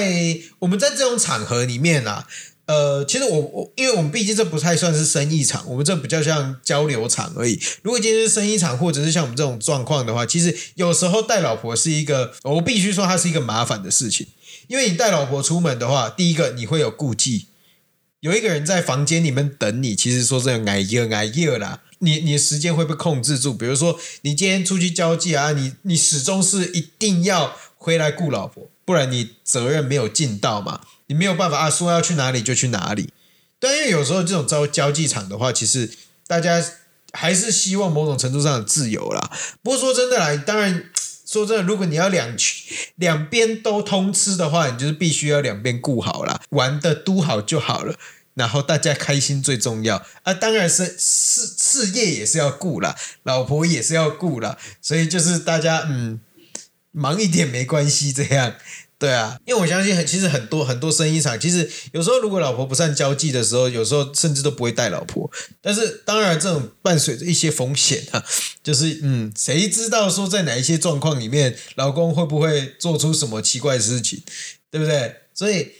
[0.59, 2.27] 我们在这种场合里面啊，
[2.67, 7.59] 呃，其实我我因为我们毕竟这不太算是生意场，我们这比较像交流场而已。
[7.81, 14.27] 如果今天是生意场，或者是像我们这种状况的话，其实有时候带老婆是一个，我必须说它是一个麻烦的事情，
[14.67, 17.47] 因为你带老婆出门的话，第一个你会有顾忌，
[18.19, 21.81] 有一个人在房间里面等你，其实说真的，哎呀哎呀啦。
[21.99, 33.09] 你你时间会被控制住，比如说你今天出去交际啊，你你始终是一定要回来顾老婆，不然你责任没有尽到嘛，你没有办法啊，说要去哪里就去哪里。
[33.59, 35.91] 但因为有时候这种交交际场的话，其实
[36.25, 36.63] 大家
[37.11, 39.31] 还是希望某种程度上的自由啦。
[39.61, 40.89] 不过说真的啦，当然
[41.25, 42.33] 说真的，如果你要两
[42.95, 47.95] 两边都通吃的话，你就是必须要两边顾好啦，玩的都好就好了。
[48.39, 56.21] 然后大家开心最重要啊，当然是事事业也是要顾啦，老婆也是要顾啦，所以就是大家嗯
[56.91, 58.55] 忙一点没关系，这样
[58.97, 65.29] 对啊，因为我相信很其实很多很多生意场，其实有时候如果老婆不善交际的时候，有时候甚至都不会带老婆，
[65.61, 68.23] 但是当然这种伴随着一些风险啊，
[68.63, 74.23] 就是嗯谁知道说在哪一些状况里面，老公会不会做出什么奇怪的事情，
[74.71, 75.15] 对不对？
[75.33, 75.73] 所以。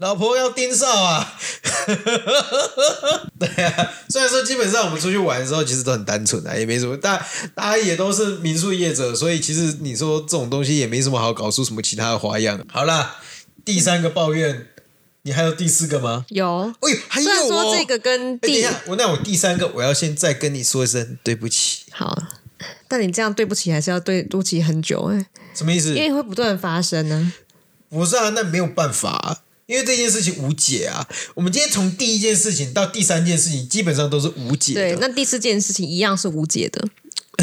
[0.00, 1.38] 老婆要盯梢啊，
[3.38, 7.22] 对啊，虽然说基本上我们出去玩的时候其实都很单纯啊，也没什么，但
[7.54, 12.58] 大家也都是民宿业者，所以其实你说这种东西也没什么好搞出什么其他的花样。
[12.72, 13.16] 好啦，
[13.62, 14.68] 第三个抱怨，
[15.22, 16.24] 你还有第四个吗？
[16.30, 17.32] 有，哎呦，还有哦。
[17.32, 21.82] 虽然说这个跟第，等一下，我那我第三个我要先再跟你说一声对不起。
[21.90, 22.16] 好，
[22.88, 25.94] 但你这样对不起还是要对不起很久哎，什么意思？
[25.94, 27.34] 因为会不断发生呢。
[27.90, 29.40] 不是啊，那没有办法啊。
[29.70, 31.06] 因为这件事情无解啊！
[31.32, 34.80] 我们今天从第一件事情到第三件事情，基本上都是无解的。
[34.80, 36.88] 对，那第四件事情一样是无解的。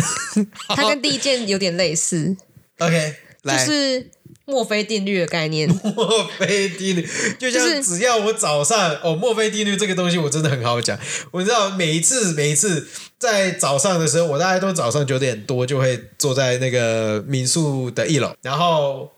[0.67, 2.35] 它跟第一件有点类似。
[2.79, 4.11] OK， 来，就是
[4.43, 5.69] 墨菲定律的概念。
[5.69, 7.07] 墨菲定律，
[7.39, 10.99] 就像只要我早上、就是、哦，墨菲定律这个东西我真的很好讲。
[11.31, 19.13] 我知道每一次每一次在早上的时候，我大概都早上九点多就会坐在那个民宿的一楼，然后。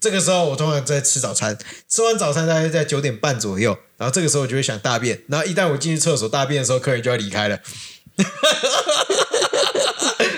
[0.00, 1.56] 这个时候我通常在吃早餐，
[1.88, 7.58] 吃完早餐大概在九点半左右，然后这个时候我就会想大便，然后一旦我进去厕所大便的时候，客人就要离开了。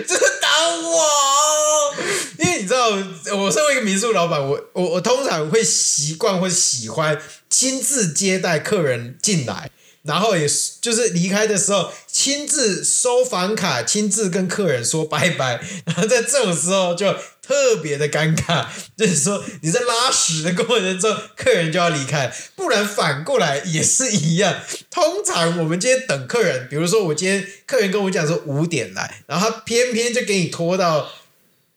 [0.08, 1.94] 这是打我，
[2.38, 2.88] 因为你知道，
[3.36, 9.70] 我身为一个民宿老板，我我我通常会习惯或喜欢亲自接待客人进来。
[10.02, 15.60] 然后也是，就是离开的时候，亲自收房卡，亲自跟客人说拜拜。
[15.84, 17.12] 然后在这种时候就
[17.46, 24.54] 特别的尴尬， 就是说你在拉屎的过程中，客人就要离开，不然反过来也是一样。
[24.90, 31.10] 通常我们今天等客人，比如说我今天客人跟我讲说五点来，然后他偏偏就给你拖到。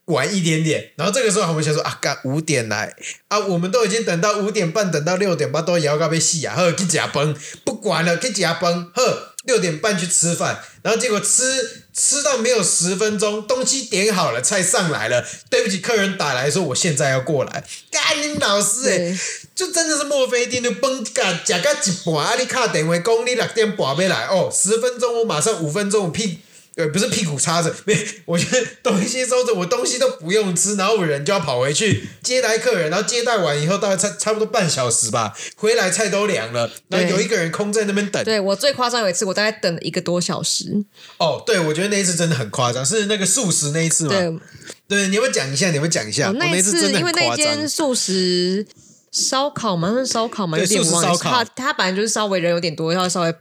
[0.10, 2.96] 晚一点点，然后这个时候我们想说啊，干五点来
[3.28, 7.32] 啊，我们都已经等到五点半，等到六点半都摇到被戏啊，呵，去加班，
[7.64, 19.20] 不管了，去加班，呵，六点半去吃饭，然后结果吃吃到没有十分钟，东西点好了，菜上来了，对不起，客人打来说我现在要过来，干你老师哎、欸，
[19.56, 26.40] 就真的是墨菲定律，崩嘎假个一半，啊，你卡电话讲你六点半要来哦，十分钟我马上五分钟我屁。
[26.80, 38.24] 对，不是屁股插着，没，我觉得东西收着，我东西都不用吃，然后我人就要跑回去接待客人，然后接待完以后大概差差不多半小时吧，回来菜都凉了，然后有一个人空在那边等。
[38.24, 40.86] 对，我最夸张有一次，我大概等了一个多小时。
[41.18, 44.12] 哦，对，我觉得那一次真的很夸张，是那个素食那一次吗？
[44.12, 44.40] 对，
[44.88, 46.30] 对，你们讲一下，你们讲一下。
[46.30, 48.66] 哦、那一次，因为那间素食
[49.12, 51.18] 烧烤嘛，是烧烤嘛，有点忘了。
[51.18, 53.36] 他他本来就是稍微人有点多，要稍微。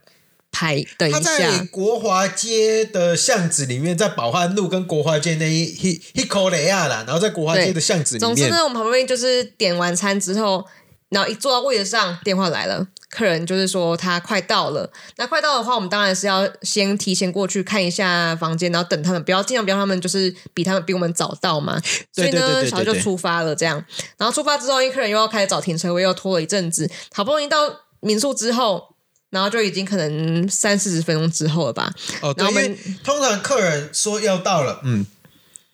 [0.58, 8.20] 排等一下，他在国华街的巷子里面，在宝汉路跟国华街那一一一口雷亚啦，然后在国华街的巷子里面。
[8.20, 10.64] 总之呢，我们旁边就是点完餐之后，
[11.10, 14.90] 然后一坐到位置上，电话来了，客人就是说他快到了。
[15.16, 21.80] 那快到的话，我们当然是要先提前过去看一下房间，然后等他们，不要尽量不要他们就是比他们比我们早到嘛。
[22.12, 23.84] 所以呢，小就出发了，这样。
[24.16, 27.56] 然后出发之后，因为客人又要开始找停车位，又拖了一阵子，好不容易到
[28.00, 28.96] 民宿之后。
[29.30, 31.92] 然后就已经可能三四十分钟之后了吧。
[32.22, 35.06] 哦，对，我们通常客人说要到了，嗯，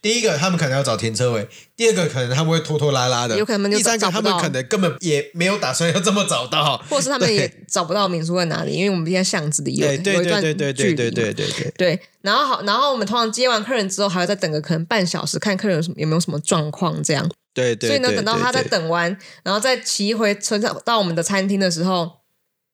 [0.03, 12.01] 第一个他们可能要找停车位，第二个可能他们会拖拖拉拉的，有可能就第三他们可能根本也没有打算要这么早到， 或是他们也找不到民宿在哪里，因为我们现在巷子里有对对对对对对对对对。
[12.23, 17.31] 然后好，然后我们通常接完客人之后，还要再等个可能半小时，看客人有什么有没有什么状况这样。
[17.55, 17.89] 对对。
[17.89, 22.24] 所以呢，等到他在等完，然后再骑回车上到我们的餐厅的时候。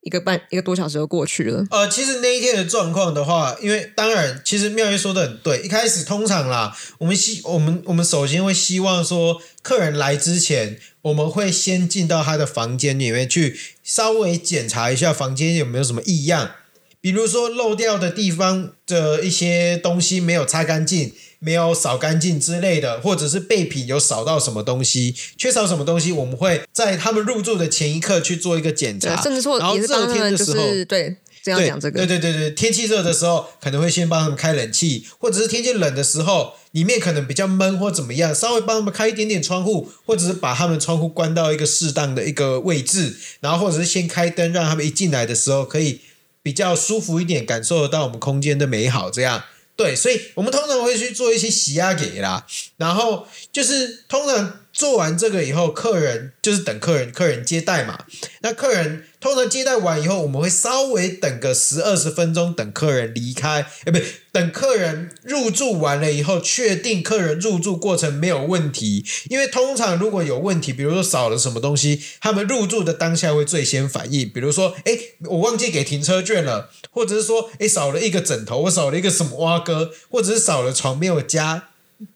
[0.03, 1.65] 一个半一个多小时就过去了。
[1.71, 5.61] 呃，其实那一天的状况的话，因为当然，其实妙月说的很对。
[5.63, 16.53] 一开始通常啦，我们希我们我们首先会希望说，客人来之前，我们会先进到他的房间里面去，稍微检查一下房间有没有什么异样，
[17.01, 21.13] 比如说漏掉的地方的一些东西没有擦干净。
[21.41, 29.21] 没有扫干净之类的，或者是备品有扫到什么东西，缺少什么东西，我们会在他们入住的前一刻去做一个检查。
[29.21, 46.01] 甚至说，然后热天的时候，对，这样讲这个，对对对对，天气热的时候可能会先帮他们开冷气，或者是天气冷的时候，里面可能比较闷或怎么样，稍微帮他们开一点点窗户，或者是把他们窗户关到一个适当的一个位置，然后或者是先开灯，让他们一进来的时候可以
[46.43, 49.43] 比较舒服一点，感受得到我们空间的美好，这样。
[49.81, 58.07] 对，所以我们通常会去做一些洗压给啦，然后就是通常做完这个以后，客人就是等客人，客人接待嘛，
[58.41, 59.05] 那客人。
[59.21, 63.99] 通常接待完以后，我们会稍微等个十二十分钟，等客人离开，哎，不，
[64.33, 69.05] 等客人入住完了以后，确定客人入住过程没有问题。
[69.29, 74.27] 因为通常如果有问题，比如说少了什么东西，他们入住的当下会最先反应。
[74.27, 81.69] 比如说，哎，我忘记给停车券了，或者是说，哎，少了一个枕头，我少了一个什么挖哥，或者是少了床没有加，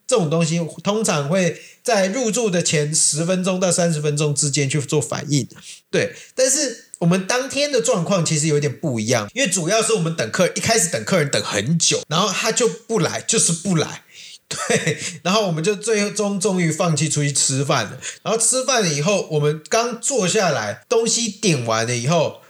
[0.07, 5.47] 这种东西通常会在入住的前十分钟到三十分钟之间去做反应。
[5.91, 6.87] 对，但是。
[7.01, 14.05] 我们当天的状况其实有点不一样，因为主要是我们等客，一开始等客人等很久，然后他就不来，就是不来，
[14.49, 18.01] 对，然后我们就最终终于放弃出去吃饭了。
[18.23, 22.41] 然后吃饭了以后，我们刚坐下来，东西点完了以后，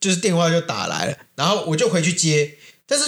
[0.00, 2.54] 就是电话就打来了，然后我就回去接。
[2.86, 3.04] 但是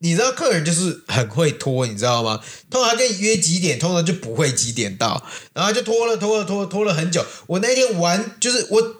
[0.00, 2.42] 你知道客人就是很会拖，你知道吗？
[2.68, 5.24] 通常跟你约几点，通常就不会几点到，
[5.54, 7.24] 然后就拖了拖了拖了拖了很久。
[7.46, 8.96] 我那天玩就是我。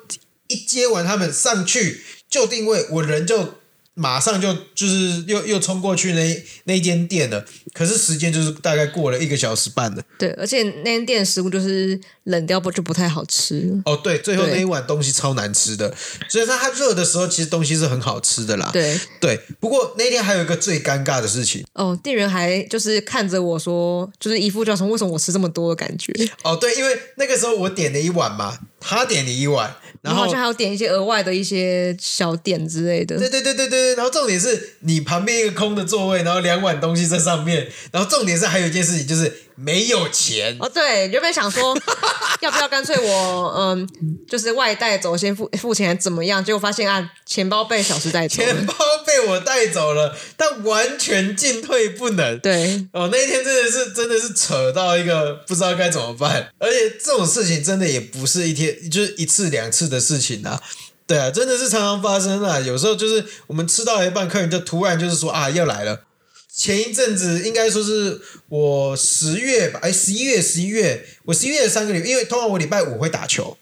[0.53, 3.55] 一接完他们上去就定位，我人就
[4.01, 7.45] 马上就就是又又冲过去那那间店了，
[7.75, 10.03] 可是时间就是大概过了一个小时半了。
[10.19, 13.79] 对，而且那间店食物就是冷掉不就不太好吃。
[13.85, 15.95] 哦，对，最后那一碗东西超难吃的，
[16.31, 18.71] 所以说它热的时候其实东西是很好吃的啦。
[18.73, 21.63] 对对，不过那天还有一个最尴尬的事情。
[21.75, 26.11] 哦，店员还就是看着我说，就是一副叫什么为什么我吃这么多的感觉。
[26.43, 29.75] 哦，对，因为那个时候我点了一碗嘛，他点你一碗。
[30.03, 33.19] 然后好像还有点一些额外的一些小点之类的。
[33.19, 39.43] 对对对对对，然后重点是你旁边一个空的座位，然后两碗东西在上面，然后重点是还有一件事情就是。
[39.63, 41.77] 没有钱哦，对，原本想说
[42.41, 43.87] 要不要干脆我嗯，
[44.27, 46.43] 就是外带走，先付付钱怎么样？
[46.43, 48.75] 结果发现啊，钱包被小师带走，钱包
[49.05, 52.39] 被我带走了，但完全进退不能。
[52.39, 60.63] 对哦，那一天真的是真的是扯到一个不知道该怎么办，而且这种事情真的也不是一天就是一次两次的事情啊，
[61.07, 62.61] 对啊，真的是常常发生啊。
[62.61, 66.05] 有时候就是我们吃到一半，客人就突然就是说啊，要来了。
[66.53, 73.57] 前一阵子应该说是我十月吧，哎，十一月，十一月，我十一月三个礼拜，因为通常我礼拜五会打球，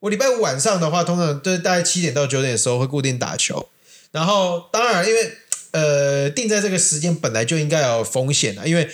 [0.00, 3.68] 我礼拜五晚上的话，通常就是大概七点到九点的时候会固定打球，
[4.12, 5.32] 然后当然因为
[5.72, 8.88] 呃定在这个时间本来就应该有风险啊，因为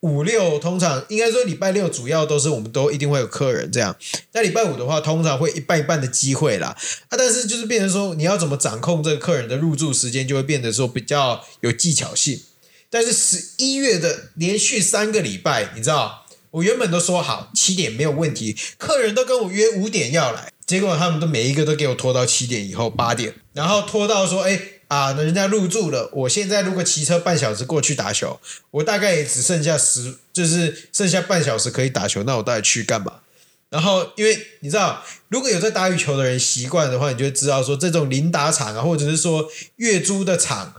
[0.00, 3.94] 五六通常应该说礼拜六主要都是我们都一定会有客人这样，
[4.32, 6.76] 那礼拜五的话通常会一半一半的机会啦，
[7.08, 12.40] 啊，但是就是变成说你要怎么掌控这个客人的入住时间，就会变得说比较有技巧性。
[12.88, 24.60] 但是十一月的连续三个礼拜，你知道，我原本都说好七点没有问题，客人都跟我约五点要来，结果他们都每一个都给我拖到七点以后八点，然后拖到说，哎
[24.90, 28.40] 啊，那人家入住了，我现在如果骑车半小时过去打球，
[28.72, 33.20] 我大概也只剩下十，就是剩下半小时可以打球，那我到底去干嘛？
[33.68, 40.74] 然后因为你知道，如果有在打羽球的人习惯的话，你就知道说，这种临打场啊，或者是说月租的场，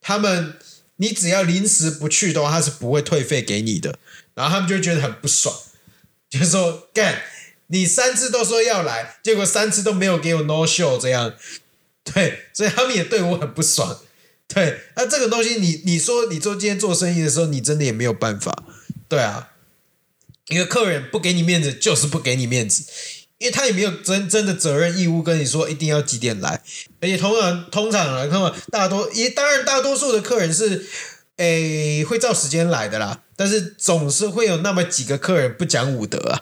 [0.00, 0.58] 他们。
[0.96, 3.98] 你只要临时不去的话，他是不会退费给你的。
[4.34, 5.52] 然后他们就觉得很不爽，
[6.30, 7.22] 就是说干，
[7.68, 11.34] 你三次都说要来，结果三次都没有给我 no show 这样，
[12.04, 14.00] 对，所以他们也对我很不爽。
[14.48, 18.64] 对，那这个东西你，你你说你做今天做生意的时候，你真的也没有办法，
[19.08, 19.50] 对啊，
[20.48, 22.84] 一个客人不给你面子，就是不给你面子。
[23.38, 26.62] 因为他也没有真真的责任义务跟你说一定要几点来，
[27.00, 30.86] 而且通常通常来看嘛，大多也当然大多数的客人是，
[31.38, 36.40] 诶会照时间来的啦，但是总是会有那么几个客人不讲武德啊，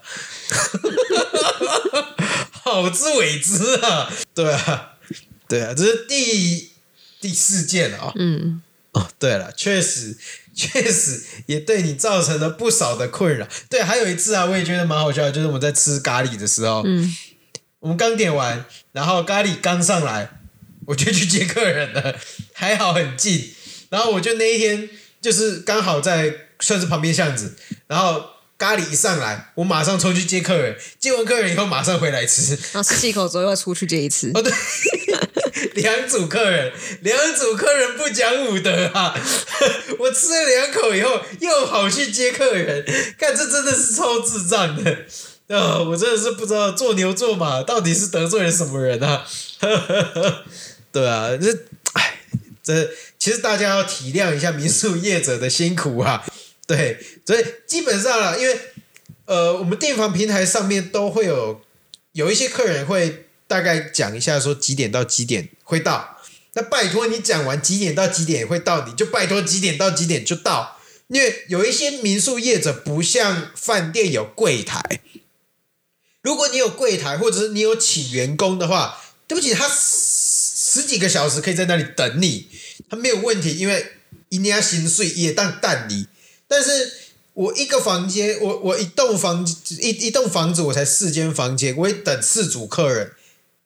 [2.52, 4.98] 好自为之啊，对啊，
[5.50, 6.70] 对啊，这是第
[7.20, 10.16] 第四件啊，嗯，哦，对了，确实。
[10.52, 13.46] 确实也对你造成了不少的困扰。
[13.70, 17.16] 对，还有一次啊，我也觉得蛮好笑的，就是我们在吃咖喱的时候，嗯，
[17.78, 20.28] 我们刚点完，然后咖喱刚上来，
[20.86, 22.16] 我就去接客人了，
[22.52, 23.54] 还好很近。
[23.90, 24.90] 然后我就那一天
[25.22, 28.22] 就是刚好在算是旁边巷子，然后
[28.58, 34.32] 咖喱一上来，我马上冲去接客人，接完客人以后马上回来吃，然后吃几口之后又出去接一次。
[34.34, 34.52] 哦，对。
[35.74, 36.72] 两组客人，
[37.02, 39.14] 两组客人不讲武德啊！
[39.98, 42.84] 我吃了两口以后，又跑去接客人，
[43.18, 44.90] 看这真的是超智障的
[45.48, 45.78] 啊！
[45.80, 49.24] 我真的是不知道做牛做马到底是得罪了什么人啊！
[50.92, 51.52] 对啊，这
[51.94, 52.20] 哎，
[52.62, 56.24] 这其实大家要体谅一下民宿业者的辛苦啊！
[56.66, 58.58] 对，所以基本上啊，因为
[59.26, 61.60] 呃，我们订房平台上面都会有
[62.12, 63.26] 有一些客人会。
[63.50, 66.18] 大概讲一下，说几点到几点会到？
[66.52, 70.78] 那拜托你讲完几点到几点会到，你就拜托几点到几点就到。
[71.08, 75.00] 因为有一些民宿业者不像饭店有柜台，
[76.22, 82.46] 如果你有柜台或者是你有请员工的话，对不起，他十几个小时可以在那里等你，
[82.88, 83.84] 他没有问题，因为
[84.28, 86.06] 人家薪水也当淡你。
[86.46, 86.92] 但是
[87.32, 89.44] 我一个房间，我我一栋房
[89.80, 93.14] 一一栋房子，我才四间房间，我会等四组客人。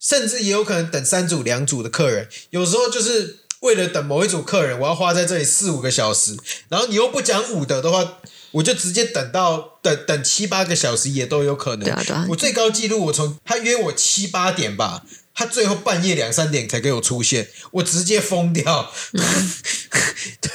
[0.05, 6.37] 甚至也有可能等三组、两组的客人，有时候就是为了等某一组客人，我要花在这里四五个小时。
[6.69, 8.19] 然后你又不讲武德的话，
[8.51, 11.85] 我就直接等到等等七八个小时也都有可能。
[11.85, 18.93] 对啊对啊，我最高纪录，我从他约我七八点吧，他最后半夜两三点才给我出现，我直接疯掉。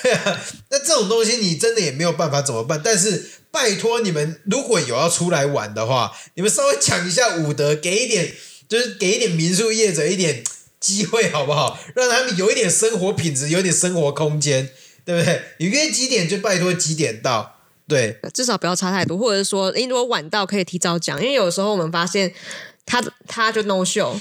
[0.04, 0.40] 对啊，
[0.70, 2.80] 那这种东西你真的也没有办法怎么办？
[2.84, 8.36] 但是拜托你们，如果有要出来玩的话，你们稍微讲一下武德，给一点。
[8.70, 10.42] 就是给一点民宿业者一点
[10.80, 11.78] 机会，好不好？
[11.96, 14.70] 让他们有一点生活品质，有一点生活空间，
[15.04, 15.42] 对不对？
[15.58, 17.58] 你约几点就拜托几点到，
[17.88, 22.32] 对，至少不要差太多，或者是说，诶，如果晚到可以提早讲，因为有时候我们发现
[22.86, 24.18] 他他就 no show，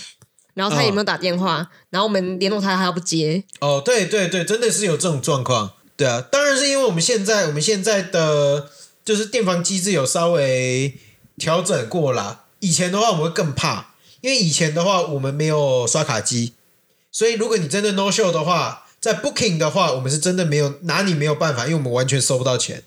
[0.55, 3.45] 然后他也没有打电话，哦、然后我们联络他，他又不接。
[3.61, 5.75] 哦，对对对，真的是有这种状况。
[5.97, 8.71] 对啊，当然是因为我们现在我们现在的
[9.05, 10.99] 就是电房机制有稍微
[11.37, 12.47] 调整过啦。
[12.61, 13.88] 以前的话我们会更怕，
[14.21, 16.53] 因为以前的话我们没有刷卡机，
[17.13, 22.83] 所以如果你真的 no show 的话，在 booking 的话，我们是真的没有拿你没有办法，因为我们完全收不到钱。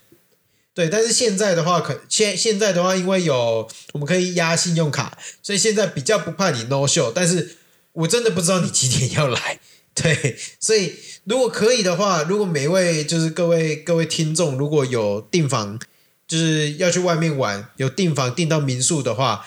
[0.73, 7.11] 对，但是现在的话，可现现在的话，因为有我们可以压信用卡，所以现在比较不怕你 no show。
[7.13, 7.57] 但是
[7.91, 9.59] 我真的不知道你几点要来，
[9.93, 15.77] 对，所以如果可以的话，如果每位就是各位各位听众，如果有订房，
[16.25, 19.45] 就是要去外面玩，有订房订到民宿的话，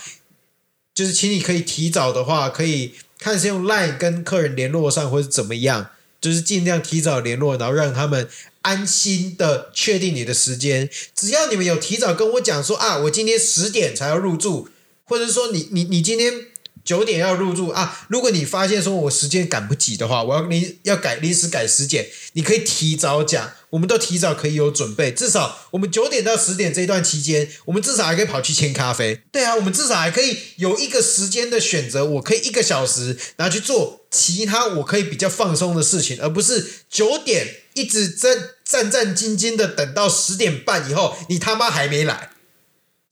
[0.95, 5.91] 就是请你可以提早的话，可以看是用 Line 跟客人联络上，或者怎么样，
[6.21, 8.29] 就是尽量提早联络，然后让他们。
[8.63, 14.71] 安心的确定你的时间，只要你们有提早跟我讲说啊，我今天十点才要入住，
[15.05, 16.47] 或者说你你你今天。
[16.85, 18.05] 九点要入住啊！
[18.09, 25.13] 如果你发现说我时间赶不及的话，我要临要改临时改时间，你可以提早讲，我们都提早可以有准备。
[25.13, 29.21] 至少我们九点到十点这一段期间，我们至少还可以跑去签咖啡。
[29.33, 42.31] 对啊，我们至少还可以有一个时间的选择，我可以一个小时拿去做其他我可以比较放松的事情，而不是九点一直在战战兢兢的等到十点半以后，你他妈还没来，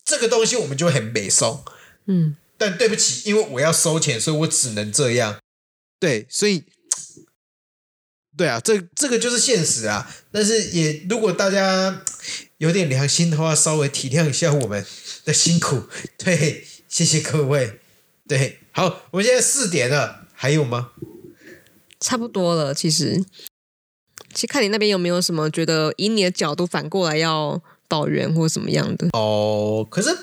[0.05, 1.63] 这个东西我们就很没松。
[2.07, 2.37] 嗯。
[2.57, 5.39] 但对不起，因为我要收钱，所以我只能这样。
[5.99, 6.63] 对，所以，
[8.35, 10.09] 对啊，这这个就是现实啊。
[10.31, 12.03] 但是也，如果大家
[12.57, 14.85] 有点良心的话，稍微体谅一下我们
[15.25, 15.83] 的辛苦。
[16.17, 17.79] 对，谢谢各位。
[18.27, 20.91] 对，好，我们现在四点了，还有吗？
[21.99, 23.23] 差不多了，其实，
[24.33, 29.07] 其实看你那边有没有什么觉得以你的角度反过来要抱怨或什么样的。
[29.13, 30.17] 哦，可是。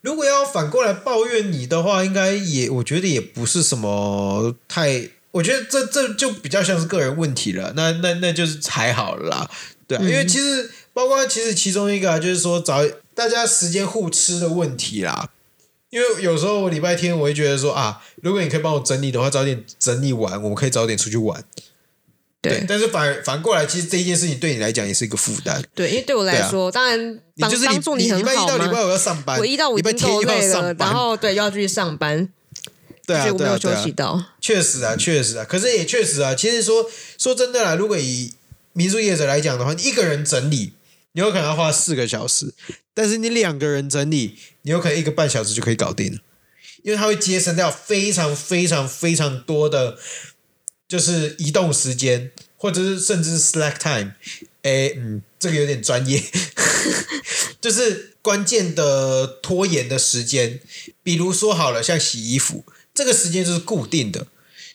[0.00, 7.72] 如果要反过来抱怨你的话，应该也我觉得也不是什么太，我觉得这这就比较像是个人问题了。
[7.74, 9.50] 那那那就是还好啦，
[9.86, 12.82] 对啊，嗯、因为其实包括其实其中一个、啊、就是说找
[13.14, 15.30] 大家时间互吃的问题啦。
[15.90, 21.44] 因为有时候我礼拜天我会觉得说啊，如果你可以帮我整理的话，早点整理完，我们可以早点出去玩。
[22.40, 25.62] 对，对，但是反反过来，其实这一件事情对你来讲也是一个负担。
[25.74, 27.68] 对，因为对我来说，啊、当然你就是
[27.98, 28.16] 你很好。
[28.16, 32.26] 礼拜一到礼拜五要上班，我一到五已经够累了，然后对又要继续上班，
[33.12, 34.24] 对啊，我没有休息到。
[34.40, 36.34] 确实啊，确实啊，可是也确实啊。
[36.34, 38.32] 其实说说真的啦，如果以
[38.72, 40.72] 民宿业者来讲的话，你一个人整理，
[41.12, 42.48] 你有可能要花四个小时；
[42.94, 46.18] 但是你两个人整理，你有可能一个半小时就可以搞定了，
[46.82, 49.98] 因为它会节省掉非常非常非常多的。
[50.88, 54.10] 就是移动时间，或者是甚至是 slack time，
[54.60, 56.22] 哎，嗯，这个有点专业，
[57.62, 60.60] 就是关键的拖延的时间。
[61.02, 62.62] 比如说好了，像洗衣服，
[62.94, 64.26] 这个时间就是固定的，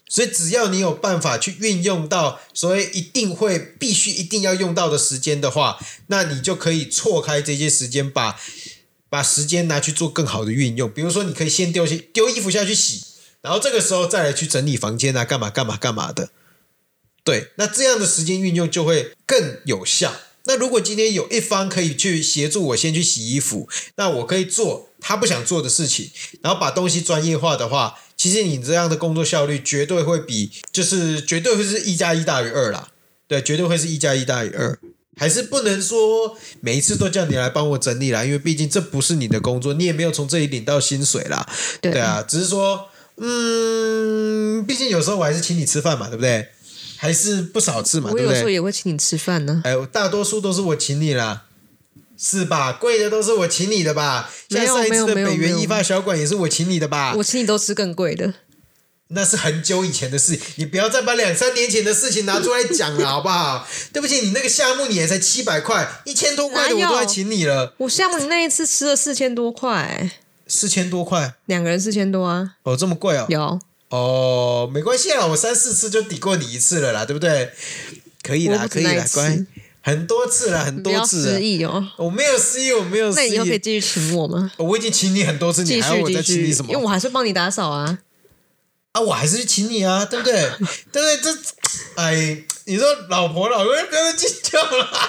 [0.10, 8.40] 所以只要你有办法去运用到所谓一定会必须一定要用到的时间的话，那你就可以错开这些时间，把
[9.10, 10.92] 把时间拿去做更好的运用。
[10.92, 13.04] 比如说，你可以先丢些丢衣服下去洗。
[13.42, 16.32] 然后这个时候再来去整理房间啊，干嘛干嘛干嘛的，
[17.24, 20.14] 对，那这样的时间运用就会更有效。
[20.46, 26.10] 那如果今天有一方可以去协助我先去洗衣服，那我可以做他不想做的事情，
[26.42, 32.90] 然后把东西专业化的话，其实你这样的工作效率绝对会比，就是绝对会是一加一大于二啦。
[33.28, 34.78] 对，绝对会是一加一大于二，
[35.16, 41.48] 还是不能说每一次都叫你来帮我整理啦，因为毕竟这不是你的工作，你也没有从这里领到薪水啦。
[41.80, 42.90] 对，对啊，只是说。
[43.20, 46.50] 嗯，毕竟有时候我还是请你吃饭嘛，对不对？
[46.98, 48.28] 还是不少次嘛，对不对？
[48.28, 49.60] 我有时候也会请你吃饭呢。
[49.66, 51.47] 哎，大多数都是我请你啦，
[52.18, 52.74] 是吧？
[52.74, 54.30] 贵的都是我请你的吧？
[54.50, 57.14] 像上一次的北园一发小馆也是我请你的吧？
[57.18, 58.34] 我请你都吃更贵的，
[59.10, 63.68] 那是很久以前的事，你不要再把两三年前的事情拿出来讲了，好不好？
[63.94, 67.74] 对不起，你那个项目你也才七百块，一千多块的我都还请你了。
[67.78, 70.12] 我项目你那一次吃了四千多块。
[70.50, 72.54] 四千多块，两个人四千多啊！
[72.64, 73.26] 哦，这么贵哦。
[73.28, 73.60] 有
[73.90, 77.52] 哦，没关系啊，我三四次就抵过你一次了啦，对不对？
[78.24, 79.38] 可以啦，可以啦，乖，
[79.88, 81.32] 很多次了， 很多次。
[81.36, 83.16] 失忆哦，我没有失忆，我没有失忆。
[83.16, 84.52] 那你以后可以继续请我吗？
[84.58, 86.74] 我已经请你很多次，你还要我再请你什么？
[86.74, 87.98] 因为我还是帮你打扫啊。
[88.92, 90.34] 啊，我还是去请你啊，对不对？
[90.92, 91.18] 对不对？
[91.22, 91.34] 这，
[91.96, 94.90] 哎，你说老婆老公不要计较了。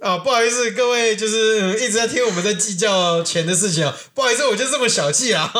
[0.00, 3.96] 啊，不好意思，各位就是一直在听我们在计较钱的事情啊。
[4.12, 5.50] 不好意思，我就这么小气啊。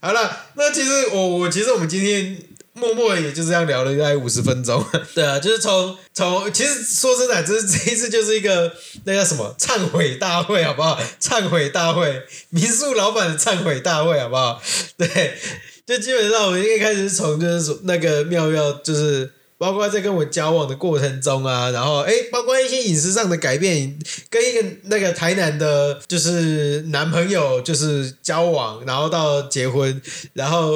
[0.00, 2.36] 好了，那其实我我其实我们今天
[2.74, 4.84] 默默也就这样聊了大概五十分钟。
[5.14, 8.72] 对啊，就是从从其实说真的，就是这一次就是一个
[9.04, 11.00] 那叫什么忏悔大会，好不好？
[11.20, 14.62] 忏悔大会，民宿老板的忏悔大会，好不好？
[14.96, 15.38] 对，
[15.86, 19.30] 就基本上我们一开始从就是那个妙妙就是。
[19.62, 23.96] 包括在跟我交往的过程中啊，然后哎，包括一些饮食上的改变，
[24.28, 30.02] 跟一个那个台南的，就是男朋友，就是交往，然后到结婚，
[30.32, 30.72] 然后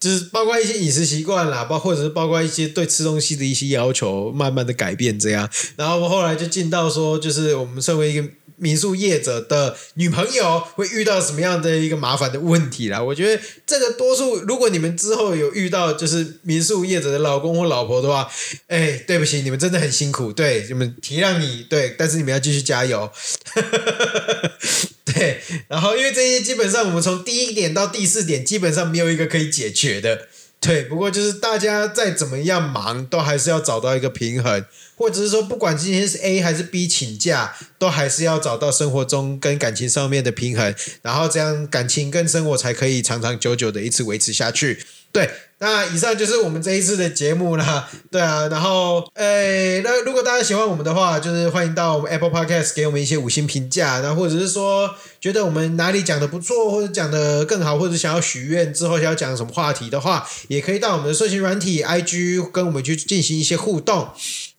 [0.00, 8.26] 就是包括一些饮食习惯啦，包或者是包括一些对吃东西的一些要求，慢慢的改变这样，然后我后来就进到说，就是我们身为一个。
[8.62, 13.02] 民宿业者的女朋友会遇到什么样的一个麻烦的问题啦？
[13.02, 18.30] 我觉得这个多数，如果你们之后有遇到就是民宿业者的老公或老婆的话，
[18.68, 23.10] 哎，对不起，你们真的很辛苦，对，你们体谅你，对，但是你们要继续加油，
[25.04, 25.40] 对。
[25.68, 30.28] 然后因为这些基本上我们从第一点到第四点基本上没有一个可以解决的，
[30.62, 30.84] 对。
[30.84, 34.64] 不过就是大家再怎么样忙，都还是要找到一个平衡。
[34.94, 44.84] 或者是说，不管今天是 A 还是 B 请假，都还是要找到生活中跟感情上面的平衡，然后这样感情跟生活才可以长长久久的一直维持下去。
[45.10, 45.28] 对，
[45.62, 47.88] 那以上就是我们这一次的节目啦。
[48.10, 64.08] 对啊，然后，诶，那如果大家喜欢我们的话，就是欢迎到我们 Apple Podcast 给我们一些五星评价，然后或者是说觉得我们哪里讲的不错，或者讲的更好，或者想要许愿之后想要讲什么话题的话，也可以到我们的社群软体 IG 跟我们去进行一些互动。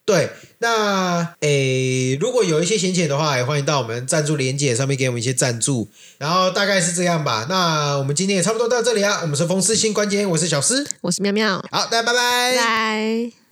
[0.06, 0.30] 对，
[0.60, 7.47] 那诶，如果有一些闲钱的话，也欢迎到我们赞助连接上面给我们一些赞助，然后大概是这样吧。
[7.49, 13.42] 那我们今天也差不多到这里啊，我们是风湿性关节炎，我是小诗，我是妙妙，好，大家拜拜，拜。